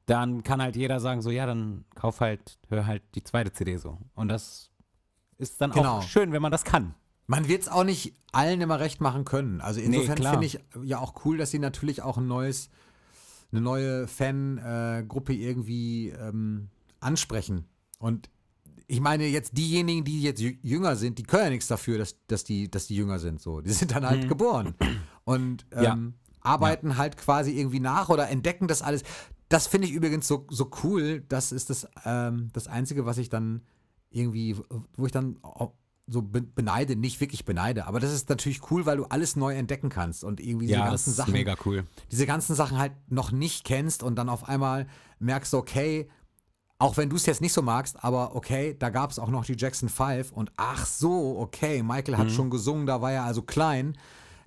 [0.06, 3.76] dann kann halt jeder sagen, so, ja, dann kauf halt, hör halt die zweite CD
[3.78, 3.98] so.
[4.14, 4.70] Und das
[5.38, 5.98] ist dann Genau.
[5.98, 6.94] auch schön, wenn man das kann.
[7.26, 9.60] Man wird es auch nicht allen immer recht machen können.
[9.60, 10.32] Also insofern klar.
[10.32, 12.68] finde ich ja auch cool, dass sie natürlich auch ein neues,
[13.50, 16.68] eine neue Fangruppe irgendwie ähm,
[17.00, 17.64] ansprechen.
[17.98, 18.28] Und
[18.86, 22.16] ich meine, jetzt diejenigen, die jetzt jü- jünger sind, die können ja nichts dafür, dass,
[22.26, 23.40] dass, die, dass die jünger sind.
[23.40, 23.60] So.
[23.62, 24.74] Die sind dann halt geboren
[25.24, 25.94] und Ja.
[25.94, 29.02] ähm, arbeiten halt quasi irgendwie nach oder entdecken das alles.
[29.48, 31.24] das finde ich übrigens so, so cool.
[31.30, 33.62] Das ist das, ähm, das Einzige, was ich dann
[34.14, 34.56] irgendwie,
[34.96, 35.36] wo ich dann
[36.06, 37.86] so be- beneide, nicht wirklich beneide.
[37.86, 40.84] Aber das ist natürlich cool, weil du alles neu entdecken kannst und irgendwie diese Ja,
[40.84, 41.84] das ganzen Sachen mega cool.
[42.12, 44.86] diese ganzen Sachen halt noch nicht kennst und dann auf einmal
[45.18, 46.08] merkst okay,
[46.78, 49.44] auch wenn du es jetzt nicht so magst, aber okay, da gab es auch noch
[49.46, 53.40] die Jackson 5 und ach so, okay, Michael hat schon gesungen, da war er also
[53.42, 53.96] klein.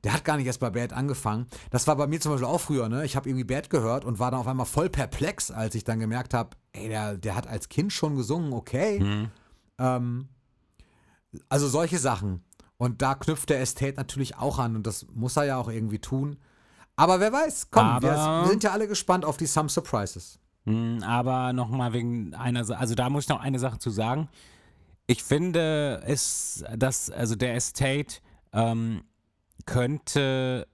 [0.03, 1.47] Der hat gar nicht erst bei Bad angefangen.
[1.71, 3.03] Das war bei mir zum Beispiel auch früher, ne?
[3.03, 5.99] Ich habe irgendwie Bad gehört und war dann auf einmal voll perplex, als ich dann
[5.99, 8.99] gemerkt habe, ey, der, der hat als Kind schon gesungen, okay.
[9.79, 10.29] Ähm,
[11.49, 12.43] also solche Sachen.
[12.77, 15.99] Und da knüpft der Estate natürlich auch an und das muss er ja auch irgendwie
[15.99, 16.37] tun.
[16.95, 18.11] Aber wer weiß, komm, wir,
[18.43, 20.39] wir sind ja alle gespannt auf die Some Surprises.
[20.65, 24.29] Mm, Aber nochmal wegen einer, Sa- also da muss ich noch eine Sache zu sagen.
[25.07, 28.15] Ich finde es, dass, also der Estate
[28.53, 29.03] ähm,
[29.65, 30.67] könnte,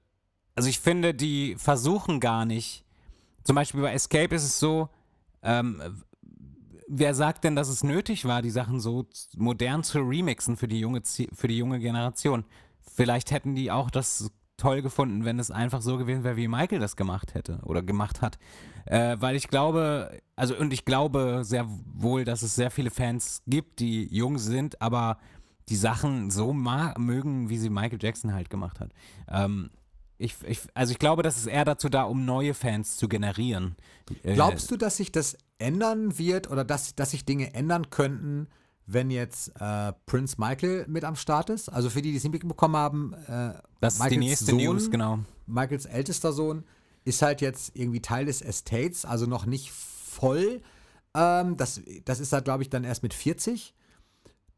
[0.56, 2.86] also ich finde, die versuchen gar nicht,
[3.44, 4.90] zum Beispiel bei Escape ist es so,
[5.42, 5.82] ähm,
[6.88, 9.06] wer sagt denn, dass es nötig war, die Sachen so
[9.36, 11.02] modern zu remixen für die junge,
[11.34, 12.46] für die junge Generation?
[12.82, 16.80] Vielleicht hätten die auch das toll gefunden, wenn es einfach so gewesen wäre, wie Michael
[16.80, 18.38] das gemacht hätte oder gemacht hat.
[18.86, 23.42] Äh, weil ich glaube, also und ich glaube sehr wohl, dass es sehr viele Fans
[23.48, 25.18] gibt, die jung sind, aber
[25.70, 28.92] die Sachen so mögen, wie sie Michael Jackson halt gemacht hat.
[29.30, 29.70] Ähm,
[30.18, 33.76] ich, ich, also ich glaube, das ist eher dazu da, um neue Fans zu generieren.
[34.24, 38.48] Äh, Glaubst du, dass sich das ändern wird oder dass, dass sich Dinge ändern könnten,
[38.86, 41.70] wenn jetzt äh, Prince Michael mit am Start ist?
[41.70, 44.58] Also für die, die es nicht mitbekommen haben, äh, das ist die Michaels nächste Sohn,
[44.58, 45.20] News, genau.
[45.48, 46.66] Michaels ältester Sohn
[47.06, 50.62] ist halt jetzt irgendwie Teil des Estates, also noch nicht voll.
[51.16, 53.74] Ähm, das, das ist halt, glaube ich, dann erst mit 40.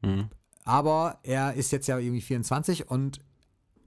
[0.01, 0.29] Mhm.
[0.63, 3.19] Aber er ist jetzt ja irgendwie 24 und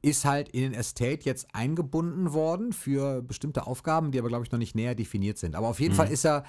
[0.00, 4.52] ist halt in den Estate jetzt eingebunden worden für bestimmte Aufgaben, die aber, glaube ich,
[4.52, 5.56] noch nicht näher definiert sind.
[5.56, 6.44] Aber auf jeden Fall ist er,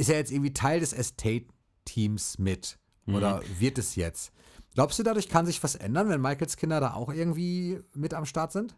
[0.00, 2.78] ist er jetzt irgendwie Teil des Estate-Teams mit.
[3.06, 4.32] Oder wird es jetzt?
[4.74, 8.24] Glaubst du, dadurch kann sich was ändern, wenn Michaels Kinder da auch irgendwie mit am
[8.24, 8.76] Start sind?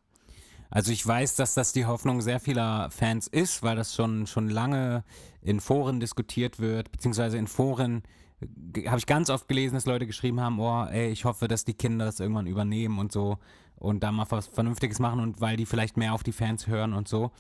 [0.71, 4.49] Also ich weiß, dass das die Hoffnung sehr vieler Fans ist, weil das schon, schon
[4.49, 5.05] lange
[5.43, 8.03] in Foren diskutiert wird, beziehungsweise in Foren
[8.87, 11.75] habe ich ganz oft gelesen, dass Leute geschrieben haben, oh, ey, ich hoffe, dass die
[11.75, 13.39] Kinder das irgendwann übernehmen und so
[13.77, 16.95] und da mal was Vernünftiges machen und weil die vielleicht mehr auf die Fans hören
[16.95, 17.31] und so.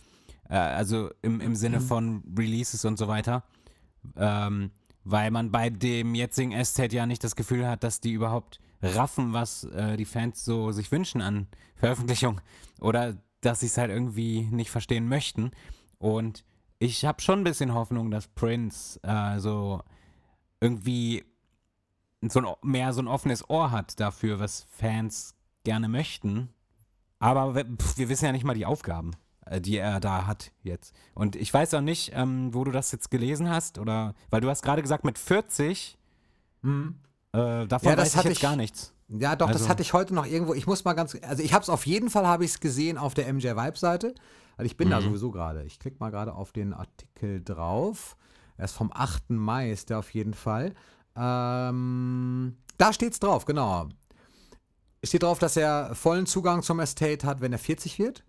[0.48, 3.42] Äh, also im, im Sinne von Releases und so weiter.
[4.16, 4.70] Ähm,
[5.04, 9.32] weil man bei dem jetzigen Estate ja nicht das Gefühl hat, dass die überhaupt raffen,
[9.32, 11.46] was äh, die Fans so sich wünschen an
[11.76, 12.40] Veröffentlichung
[12.80, 15.50] oder dass sie es halt irgendwie nicht verstehen möchten.
[15.98, 16.44] Und
[16.78, 19.82] ich habe schon ein bisschen Hoffnung, dass Prince äh, so
[20.60, 21.24] irgendwie
[22.22, 25.34] so ein, mehr so ein offenes Ohr hat dafür, was Fans
[25.64, 26.50] gerne möchten.
[27.18, 29.12] Aber wir, pf, wir wissen ja nicht mal die Aufgaben,
[29.60, 30.94] die er da hat jetzt.
[31.14, 34.48] Und ich weiß auch nicht, ähm, wo du das jetzt gelesen hast, oder weil du
[34.48, 35.98] hast gerade gesagt, mit 40,
[36.64, 36.88] äh, davon
[37.32, 38.94] Ja, das weiß ich hatte jetzt ich- gar nichts.
[39.08, 40.54] Ja, doch, das Also- hatte ich heute noch irgendwo.
[40.54, 42.96] Ich muss mal ganz, also ich habe es auf jeden Fall, habe ich es gesehen
[42.96, 44.14] auf der MJ Vibe Seite.
[44.56, 45.64] Also ich bin da sowieso gerade.
[45.64, 48.16] Ich klicke mal gerade auf den Artikel drauf.
[48.56, 49.34] Er ist vom 8.
[49.36, 50.72] Mai, ist der auf jeden Fall.
[51.16, 53.88] Ähm, da steht's drauf, genau.
[55.04, 58.24] Steht drauf, dass er vollen Zugang zum Estate hat, wenn er 40 wird.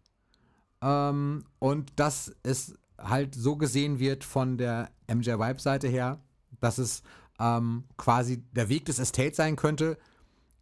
[0.83, 6.19] Ähm, und dass es halt so gesehen wird von der MJ Vibe Seite her,
[6.59, 7.03] dass es
[7.39, 9.97] ähm, quasi der Weg des Estates sein könnte,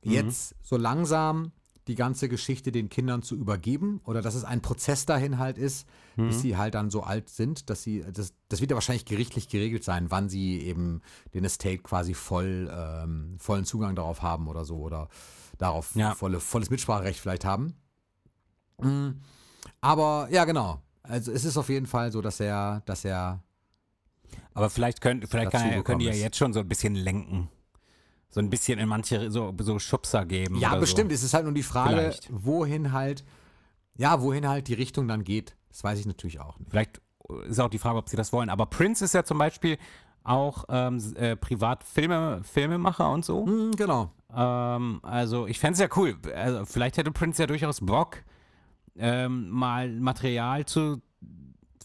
[0.03, 1.51] jetzt so langsam
[1.87, 5.87] die ganze Geschichte den Kindern zu übergeben oder dass es ein Prozess dahin halt ist,
[6.15, 9.49] bis sie halt dann so alt sind, dass sie, das, das wird ja wahrscheinlich gerichtlich
[9.49, 11.01] geregelt sein, wann sie eben
[11.33, 15.09] den Estate quasi voll, ähm, vollen Zugang darauf haben oder so oder
[15.57, 16.13] darauf Ja.
[16.13, 17.73] volle, volles Mitspracherecht vielleicht haben.
[18.79, 19.19] Mm,
[19.81, 20.79] Aber ja, genau.
[21.03, 23.43] Also es ist auf jeden Fall so, dass er, dass er
[24.53, 27.49] Aber vielleicht, könnt, vielleicht kann er, können die ja jetzt schon so ein bisschen lenken.
[28.29, 30.57] So ein bisschen in manche so, so Schubser geben.
[30.57, 31.11] Ja, bestimmt.
[31.11, 31.15] So.
[31.15, 32.29] Es ist halt nur die Frage, Vielleicht.
[32.31, 33.25] wohin halt,
[33.97, 35.57] ja, wohin halt die Richtung dann geht.
[35.69, 36.71] Das weiß ich natürlich auch nicht.
[36.71, 37.01] Vielleicht
[37.47, 38.49] ist auch die Frage, ob sie das wollen.
[38.49, 39.77] Aber Prince ist ja zum Beispiel
[40.23, 43.45] auch ähm, äh, privat Filme, Filmemacher und so.
[43.45, 44.11] Hm, genau.
[44.33, 46.15] Ähm, also ich fände es ja cool.
[46.33, 48.23] Also, vielleicht hätte Prince ja durchaus Bock,
[48.97, 51.01] ähm, mal Material zu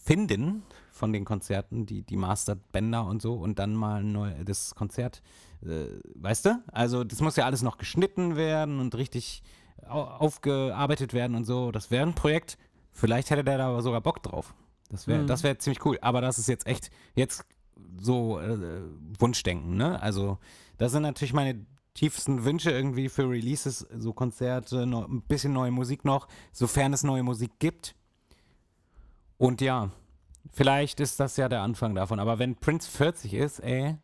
[0.02, 5.22] finden von den Konzerten, die, die Masterbänder und so und dann mal neu, das Konzert,
[5.62, 6.62] äh, weißt du?
[6.72, 9.42] Also das muss ja alles noch geschnitten werden und richtig
[9.86, 11.70] au aufgearbeitet werden und so.
[11.70, 12.56] Das wäre ein Projekt,
[12.92, 14.54] vielleicht hätte der da sogar Bock drauf.
[14.88, 15.98] Das wäre das wäre ziemlich cool.
[16.00, 17.44] Aber das ist jetzt echt, jetzt
[18.00, 18.82] so äh,
[19.18, 20.00] Wunschdenken, ne?
[20.00, 20.38] Also
[20.78, 21.66] das sind natürlich meine
[21.96, 27.02] tiefsten Wünsche irgendwie für Releases, so Konzerte, noch, ein bisschen neue Musik noch, sofern es
[27.02, 27.96] neue Musik gibt.
[29.38, 29.90] Und ja,
[30.52, 32.18] Vielleicht ist das ja der Anfang davon.
[32.18, 33.96] Aber wenn Prince 40 ist, ey.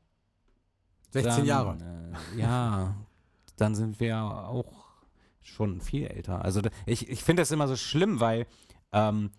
[1.11, 2.13] 16 dann, Jahre.
[2.35, 2.95] Äh, ja,
[3.57, 4.85] dann sind wir auch
[5.43, 6.45] schon viel älter.
[6.45, 8.47] Also ich, ich finde das immer so schlimm, weil
[8.93, 9.31] ähm,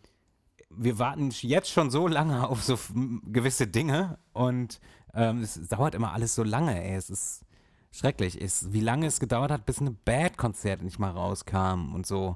[0.70, 2.78] wir warten jetzt schon so lange auf so
[3.26, 4.80] gewisse Dinge und
[5.14, 6.96] ähm, es dauert immer alles so lange, ey.
[6.96, 7.46] Es ist
[7.94, 8.42] schrecklich.
[8.42, 12.36] Es, wie lange es gedauert hat, bis ein Bad-Konzert nicht mal rauskam und so.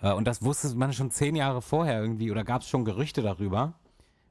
[0.00, 3.20] Äh, und das wusste man schon zehn Jahre vorher irgendwie oder gab es schon Gerüchte
[3.20, 3.74] darüber.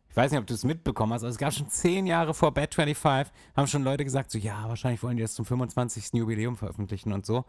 [0.10, 2.54] Ich weiß nicht, ob du es mitbekommen hast, aber es gab schon zehn Jahre vor
[2.54, 6.14] Bad 25, haben schon Leute gesagt, so ja, wahrscheinlich wollen die das zum 25.
[6.14, 7.46] Jubiläum veröffentlichen und so.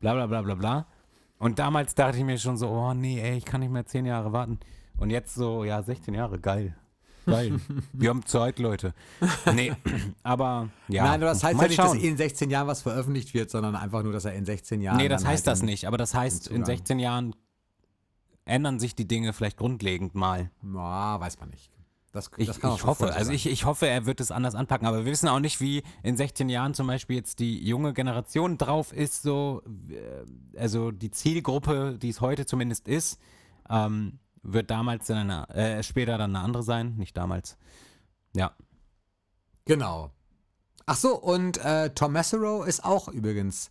[0.00, 0.86] Bla bla bla bla bla.
[1.38, 4.06] Und damals dachte ich mir schon so, oh nee, ey, ich kann nicht mehr zehn
[4.06, 4.58] Jahre warten.
[4.96, 6.74] Und jetzt so, ja, 16 Jahre, geil.
[7.26, 7.60] Geil.
[7.92, 8.94] Wir haben Zeit, Leute.
[9.52, 9.74] Nee,
[10.22, 11.04] aber ja.
[11.04, 14.02] Nein, das heißt mal ja nicht, dass in 16 Jahren was veröffentlicht wird, sondern einfach
[14.02, 14.96] nur, dass er in 16 Jahren.
[14.96, 15.86] Nee, das heißt halt das nicht.
[15.86, 16.66] Aber das heißt, in Zugang.
[16.66, 17.34] 16 Jahren
[18.44, 20.50] ändern sich die Dinge vielleicht grundlegend mal.
[20.62, 21.70] Ja, weiß man nicht.
[22.12, 24.86] Das, Ich, das ich schon hoffe, also ich, ich hoffe, er wird es anders anpacken,
[24.86, 28.56] aber wir wissen auch nicht, wie in 16 Jahren zum Beispiel jetzt die junge Generation
[28.56, 29.62] drauf ist, so,
[30.56, 33.20] also die Zielgruppe, die es heute zumindest ist,
[33.68, 37.56] ähm, wird damals dann eine, äh, später dann eine andere sein, nicht damals.
[38.34, 38.52] Ja.
[39.64, 40.10] Genau.
[40.86, 43.70] Ach so, und äh, Tom Massero ist auch übrigens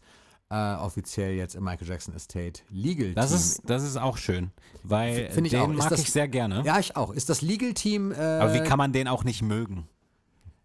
[0.49, 3.37] äh, offiziell jetzt im Michael Jackson Estate Legal Das Team.
[3.37, 4.51] ist, das ist auch schön,
[4.83, 5.67] weil ich den auch.
[5.69, 6.61] Mag das- ich sehr gerne.
[6.65, 7.11] ja, ich auch.
[7.11, 8.11] Ist das Legal Team.
[8.11, 9.87] Äh, aber wie kann man den auch nicht mögen?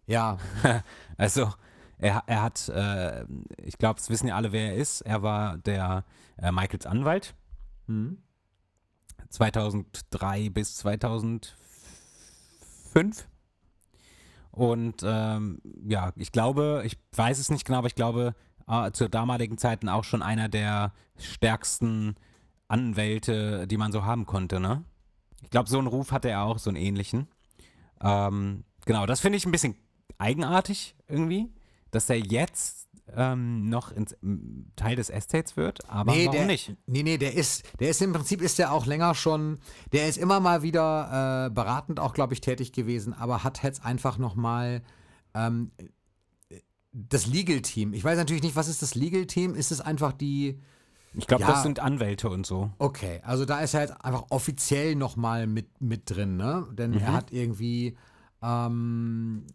[0.07, 0.37] Ja,
[1.17, 1.53] Also,
[1.97, 3.23] er, er hat, äh,
[3.63, 5.01] ich glaube, es wissen ja alle, wer er ist.
[5.01, 6.03] Er war der
[6.37, 7.33] äh, Michaels Anwalt.
[7.87, 8.17] Hm.
[9.31, 11.55] 2003 bis 2005.
[14.51, 18.35] Und ähm, ja, ich glaube, ich weiß es nicht genau, aber ich glaube,
[18.67, 22.15] äh, zur damaligen Zeiten auch schon einer der stärksten
[22.67, 24.83] Anwälte, die man so haben konnte, ne?
[25.43, 27.27] Ich glaube, so einen Ruf hatte er auch, so einen ähnlichen.
[28.01, 29.75] Ähm, genau, das finde ich ein bisschen
[30.17, 31.49] eigenartig irgendwie,
[31.89, 34.15] dass er jetzt ähm, noch ins,
[34.75, 36.75] Teil des Estates wird, aber warum der, nicht?
[36.85, 39.59] Nee, nee, der ist, der ist im Prinzip ist der auch länger schon,
[39.91, 43.83] der ist immer mal wieder äh, beratend auch, glaube ich, tätig gewesen, aber hat jetzt
[43.85, 44.81] einfach nochmal
[45.33, 45.71] ähm,
[46.93, 47.93] das Legal Team.
[47.93, 49.55] Ich weiß natürlich nicht, was ist das Legal Team?
[49.55, 50.59] Ist es einfach die,
[51.13, 51.49] Ich glaube, Ja.
[51.49, 52.71] das sind Anwälte und so.
[52.79, 56.67] okay, also da ist er jetzt einfach offiziell nochmal mit, mit drin, ne?
[56.71, 57.97] Denn er hat irgendwie,
[58.41, 59.45] ähm,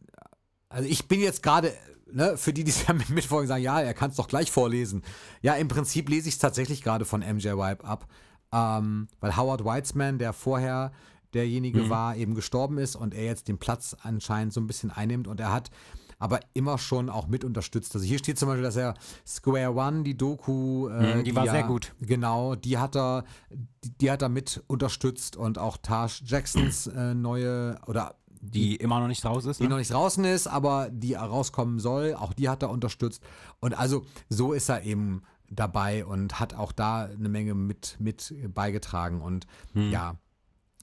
[0.69, 1.73] also ich bin jetzt gerade,
[2.13, 4.51] ne, für die, die es ja mit mitfolgen, sagen, ja, er kann es doch gleich
[4.51, 5.03] vorlesen.
[5.43, 8.07] Ja, im Prinzip lese ich es tatsächlich gerade von MJ Wipe ab,
[8.53, 10.93] ähm, weil Howard Weitzman, der vorher
[11.35, 15.29] derjenige war, eben gestorben ist und er jetzt den Platz anscheinend so ein bisschen einnimmt
[15.29, 15.71] und er hat
[16.19, 17.95] aber immer schon auch mit unterstützt.
[17.95, 18.95] Also hier steht zum Beispiel, dass er
[19.27, 21.93] Square One, die Doku, äh, Mhm, die war ja- sehr gut.
[22.01, 27.13] Genau, die hat er, die, die hat er mit unterstützt und auch Taj Jacksons äh,
[27.13, 28.15] neue oder
[28.51, 29.59] Die immer noch nicht raus ist.
[29.61, 29.71] die Ne?
[29.71, 33.23] noch nicht draußen ist, aber die rauskommen soll, auch die hat er unterstützt.
[33.61, 38.35] Und also so ist er eben dabei und hat auch da eine Menge mit, mit
[38.53, 39.91] beigetragen und Hm.
[39.91, 40.17] ja,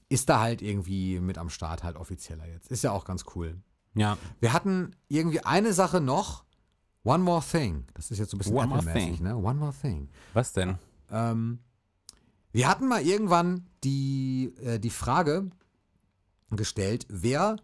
[0.08, 2.70] ist da halt irgendwie mit am Start halt offizieller jetzt.
[2.70, 3.56] Ist ja auch ganz cool.
[3.94, 4.16] Ja.
[4.40, 6.44] Wir hatten irgendwie eine Sache noch.
[7.04, 7.84] One More Thing.
[7.94, 9.36] Das ist jetzt so ein bisschen One Apple-mäßig, ne?
[9.36, 10.08] One More Thing.
[10.32, 10.78] Was denn?
[11.10, 11.58] Ähm,
[12.52, 15.50] wir hatten mal irgendwann die, äh, die Frage
[16.56, 17.56] gestellt, wer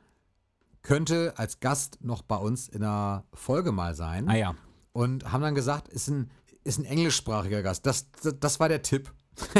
[0.82, 4.28] könnte als Gast noch bei uns in einer Folge mal sein?
[4.28, 4.55] Ah ja.
[4.93, 6.30] Und haben dann gesagt, ist ein,
[6.64, 7.86] ist ein englischsprachiger Gast.
[7.86, 9.12] Das, das, das war der Tipp.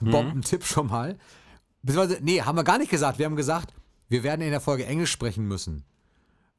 [0.00, 0.10] Mhm.
[0.10, 1.18] Bombentipp schon mal.
[1.82, 3.18] Beziehungsweise, nee, haben wir gar nicht gesagt.
[3.18, 3.74] Wir haben gesagt,
[4.08, 5.84] wir werden in der Folge Englisch sprechen müssen.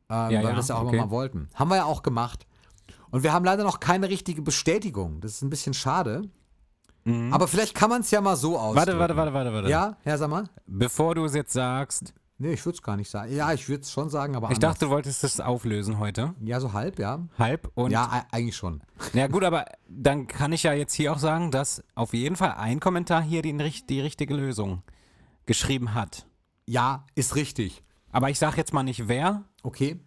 [0.10, 0.96] Ähm, Ja, weil wir ja, das ja auch okay.
[0.96, 1.50] immer mal wollten.
[1.54, 2.46] Haben wir ja auch gemacht.
[3.10, 5.22] Und wir haben leider noch keine richtige Bestätigung.
[5.22, 6.30] Das ist ein bisschen schade.
[7.32, 8.52] Aber vielleicht kann man es ja mal so.
[8.58, 8.76] Mhm.
[8.76, 9.70] Warte, warte, warte, warte, warte.
[9.70, 10.46] Ja, Herr Sammer?
[10.66, 13.34] Bevor du es jetzt sagst, Nee, ich würde es gar nicht sagen.
[13.34, 14.74] Ja, ich würde es schon sagen, aber ich anders.
[14.74, 16.34] dachte, du wolltest es auflösen heute.
[16.42, 17.26] Ja, so halb, ja.
[17.40, 17.72] Halb.
[17.76, 18.82] Und ja, eigentlich schon.
[19.14, 22.56] ja gut, aber dann kann ich ja jetzt hier auch sagen, dass auf jeden Fall
[22.58, 23.56] ein Kommentar hier die,
[23.88, 24.84] die richtige Lösung
[25.46, 26.26] geschrieben hat.
[26.66, 27.84] Ja, ist richtig.
[28.12, 29.98] Aber ich sag jetzt mal nicht wer, Okay.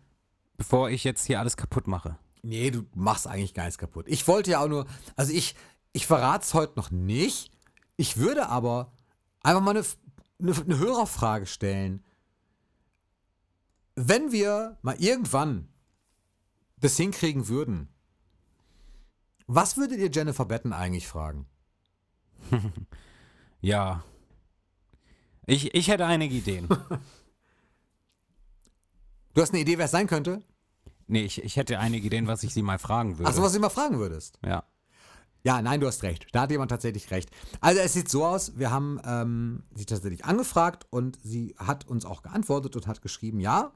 [0.58, 2.18] bevor ich jetzt hier alles kaputt mache.
[2.42, 4.04] Nee, du machst eigentlich gar nichts kaputt.
[4.06, 4.84] Ich wollte ja auch nur,
[5.16, 5.54] also ich,
[5.92, 7.50] ich verrate es heute noch nicht.
[7.96, 8.92] Ich würde aber
[9.42, 9.84] einfach mal eine,
[10.40, 12.04] eine, eine Hörerfrage stellen.
[13.94, 15.68] Wenn wir mal irgendwann
[16.76, 17.88] das hinkriegen würden,
[19.46, 21.46] was würdet ihr Jennifer Betten eigentlich fragen?
[23.60, 24.04] Ja.
[25.46, 26.68] Ich, ich hätte einige Ideen.
[29.34, 30.42] Du hast eine Idee, wer es sein könnte?
[31.06, 33.28] Nee, ich, ich hätte einige Ideen, was ich sie mal fragen würde.
[33.30, 34.38] Achso, was du immer fragen würdest.
[34.44, 34.64] ja.
[35.44, 36.26] Ja, nein, du hast recht.
[36.32, 37.30] Da hat jemand tatsächlich recht.
[37.60, 42.04] Also es sieht so aus, wir haben ähm, sie tatsächlich angefragt und sie hat uns
[42.04, 43.72] auch geantwortet und hat geschrieben, ja,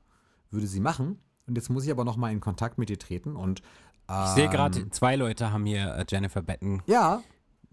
[0.51, 1.19] würde sie machen.
[1.47, 3.63] Und jetzt muss ich aber nochmal in Kontakt mit ihr treten und
[4.09, 7.23] Ich sehe gerade, zwei Leute haben hier äh, Jennifer Betten ja,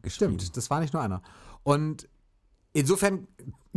[0.06, 1.22] stimmt, das war nicht nur einer.
[1.64, 2.08] Und
[2.74, 3.28] insofern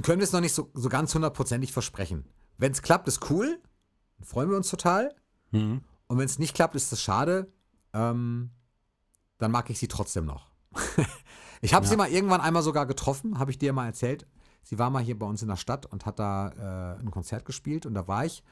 [0.02, 2.24] können wir es noch nicht so, so ganz hundertprozentig versprechen.
[2.58, 3.60] Wenn es klappt, ist cool,
[4.22, 5.14] freuen wir uns total.
[5.50, 5.82] Mhm.
[6.06, 7.50] Und wenn es nicht klappt, ist das schade.
[7.92, 8.50] Ähm,
[9.42, 10.46] dann mag ich sie trotzdem noch.
[11.60, 14.26] ich habe sie mal irgendwann einmal sogar getroffen, habe ich dir mal erzählt.
[14.62, 17.44] Sie war mal hier bei uns in der Stadt und hat da äh, ein Konzert
[17.44, 18.42] gespielt und da war ich.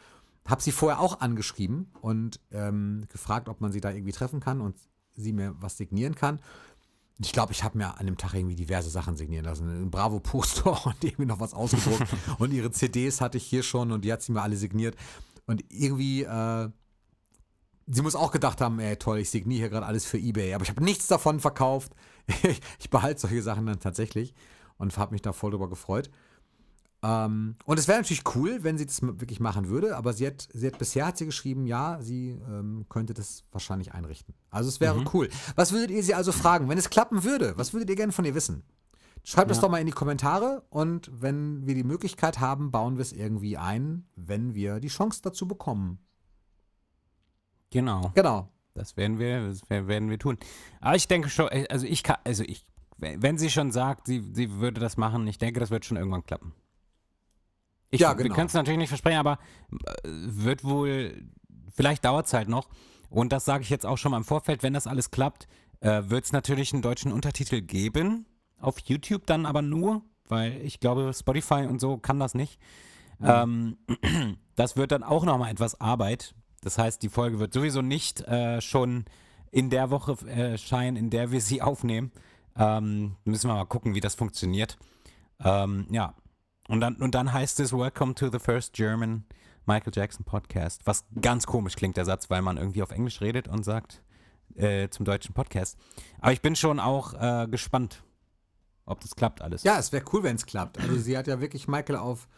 [0.46, 4.60] Habe sie vorher auch angeschrieben und ähm, gefragt, ob man sie da irgendwie treffen kann
[4.60, 4.76] und
[5.14, 6.40] sie mir was signieren kann.
[7.22, 9.68] Ich glaube, ich habe mir an dem Tag irgendwie diverse Sachen signieren lassen.
[9.68, 12.08] Ein Bravo-Poster und irgendwie noch was ausgedruckt.
[12.38, 14.96] und ihre CDs hatte ich hier schon und die hat sie mir alle signiert.
[15.46, 16.70] Und irgendwie, äh,
[17.90, 20.54] sie muss auch gedacht haben, ey, toll, ich signiere hier gerade alles für Ebay.
[20.54, 21.92] Aber ich habe nichts davon verkauft.
[22.78, 24.34] ich behalte solche Sachen dann tatsächlich
[24.78, 26.10] und habe mich da voll drüber gefreut.
[27.02, 30.48] Ähm, und es wäre natürlich cool, wenn sie das wirklich machen würde, aber sie hat,
[30.52, 34.34] sie hat bisher hat sie geschrieben, ja, sie ähm, könnte das wahrscheinlich einrichten.
[34.50, 35.30] Also es wäre cool.
[35.56, 37.54] Was würdet ihr sie also fragen, wenn es klappen würde?
[37.56, 38.62] Was würdet ihr gerne von ihr wissen?
[39.24, 39.60] Schreibt Ja.
[39.60, 43.56] doch mal in die Kommentare und wenn wir die Möglichkeit haben, bauen wir es irgendwie
[43.56, 45.98] ein, wenn wir die Chance dazu bekommen.
[47.70, 48.10] Genau.
[48.14, 48.48] Genau.
[48.74, 50.38] Das werden wir, das wer- werden wir tun.
[50.80, 52.66] Aber ich denke schon, äh, also ich kann, also ich,
[52.98, 56.24] wenn sie schon sagt, sie, sie würde das machen, ich denke, das wird schon irgendwann
[56.24, 56.52] klappen.
[57.90, 58.34] Ich, Ja, Wir genau.
[58.36, 59.38] können es natürlich nicht versprechen, aber
[59.72, 61.24] äh, wird wohl,
[61.74, 62.68] vielleicht dauert es halt noch.
[63.08, 65.48] Und das sage ich jetzt auch schon mal im Vorfeld, wenn das alles klappt,
[65.80, 68.26] äh, wird es natürlich einen deutschen Untertitel geben.
[68.60, 72.60] Auf YouTube dann aber nur, weil ich glaube, Spotify und so kann das nicht.
[73.22, 73.78] Ähm,
[74.54, 76.34] das wird dann auch nochmal etwas Arbeit.
[76.60, 79.04] Das heißt, die Folge wird sowieso nicht äh, schon
[79.50, 82.12] in der Woche äh, erscheinen, in der wir sie aufnehmen.
[82.56, 84.78] Ähm, müssen wir mal gucken, wie das funktioniert.
[85.42, 86.14] Ähm, ja.
[86.68, 89.24] Und dann, und dann heißt es Welcome to the first German
[89.66, 90.82] Michael Jackson Podcast.
[90.84, 94.02] Was ganz komisch klingt, der Satz, weil man irgendwie auf Englisch redet und sagt
[94.54, 95.78] äh, zum deutschen Podcast.
[96.20, 98.02] Aber ich bin schon auch äh, gespannt,
[98.84, 99.62] ob das klappt alles.
[99.62, 100.78] Ja, es wäre cool, wenn es klappt.
[100.78, 102.28] Also sie hat ja wirklich Michael auf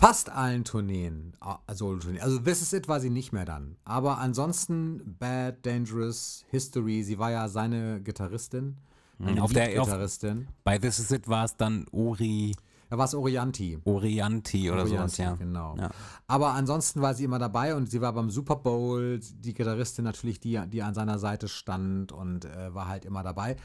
[0.00, 2.22] fast allen Tourneen, ah, Solo-Tourneen.
[2.22, 3.76] Also This Is It war sie nicht mehr dann.
[3.84, 8.76] Aber ansonsten Bad, Dangerous, History, sie war ja seine Gitarristin.
[9.20, 10.46] Eine auf der- auf- Gitarristin.
[10.62, 12.54] Bei This Is It war es dann Ori,
[12.90, 13.78] Da war es Orianti.
[13.84, 15.34] Orianti oder sowas, Orianti, ja.
[15.34, 15.76] Genau.
[15.76, 15.90] Ja.
[16.26, 20.40] Aber ansonsten war sie immer dabei und sie war beim Super Bowl, die Gitarristin natürlich,
[20.40, 23.56] die, die an seiner Seite stand und äh, war halt immer dabei.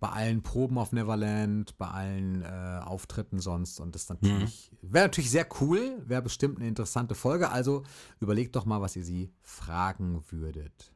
[0.00, 5.30] Bei allen Proben auf Neverland, bei allen äh, Auftritten sonst und das natürlich, wäre natürlich
[5.30, 7.50] sehr cool, wäre bestimmt eine interessante Folge.
[7.50, 7.82] Also
[8.18, 10.90] überlegt doch mal, was ihr sie fragen würdet,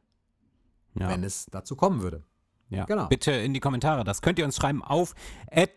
[0.94, 1.10] Ja.
[1.10, 2.22] wenn es dazu kommen würde.
[2.70, 2.86] Ja.
[2.86, 3.06] Genau.
[3.08, 4.04] Bitte in die Kommentare.
[4.04, 5.14] Das könnt ihr uns schreiben auf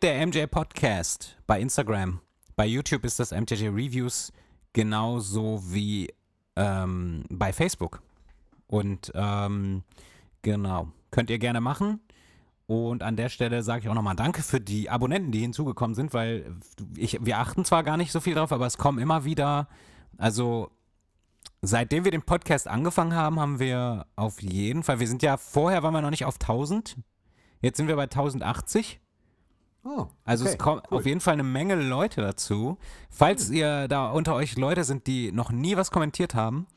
[0.01, 2.21] der MJ Podcast bei Instagram.
[2.55, 4.31] Bei YouTube ist das MJJ Reviews
[4.71, 6.13] genauso wie
[6.55, 8.01] ähm, bei Facebook.
[8.67, 9.83] Und ähm,
[10.41, 11.99] genau, könnt ihr gerne machen.
[12.67, 16.13] Und an der Stelle sage ich auch nochmal Danke für die Abonnenten, die hinzugekommen sind,
[16.13, 16.53] weil
[16.97, 19.69] ich, wir achten zwar gar nicht so viel drauf, aber es kommen immer wieder,
[20.17, 20.69] also
[21.61, 25.81] seitdem wir den Podcast angefangen haben, haben wir auf jeden Fall, wir sind ja, vorher
[25.81, 26.97] waren wir noch nicht auf 1000,
[27.61, 28.99] jetzt sind wir bei 1080.
[29.85, 30.97] Oh, Also okay, es kommt cool.
[30.97, 32.77] auf jeden Fall eine Menge Leute dazu.
[33.09, 36.67] Falls ihr da unter euch Leute sind, die noch nie was kommentiert haben,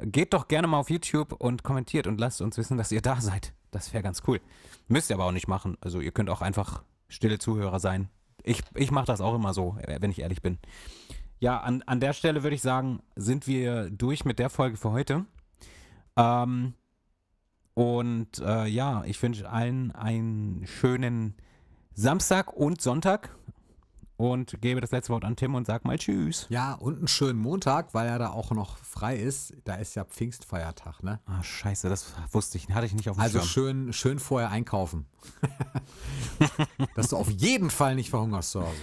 [0.00, 3.20] geht doch gerne mal auf YouTube und kommentiert und lasst uns wissen, dass ihr da
[3.20, 3.54] seid.
[3.70, 4.40] Das wäre ganz cool.
[4.88, 5.76] Müsst ihr aber auch nicht machen.
[5.80, 8.08] Also ihr könnt auch einfach stille Zuhörer sein.
[8.42, 10.58] Ich, ich mache das auch immer so, wenn ich ehrlich bin.
[11.38, 14.92] Ja, an, an der Stelle würde ich sagen, sind wir durch mit der Folge für
[14.92, 15.26] heute.
[16.16, 16.74] Ähm,
[17.74, 21.34] und äh, ja, ich wünsche allen einen schönen
[21.92, 23.36] Samstag und Sonntag
[24.16, 26.46] und gebe das letzte Wort an Tim und sag mal Tschüss.
[26.48, 29.54] Ja, und einen schönen Montag, weil er da auch noch frei ist.
[29.64, 31.20] Da ist ja Pfingstfeiertag, ne?
[31.26, 33.48] Ah, scheiße, das wusste ich, hatte ich nicht auf dem Also Schirm.
[33.84, 35.06] schön, schön vorher einkaufen.
[36.94, 38.76] Dass du auf jeden Fall nicht verhungerst zu Hause.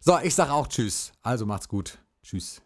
[0.00, 1.12] So, ich sag auch Tschüss.
[1.22, 1.98] Also macht's gut.
[2.22, 2.60] Tschüss.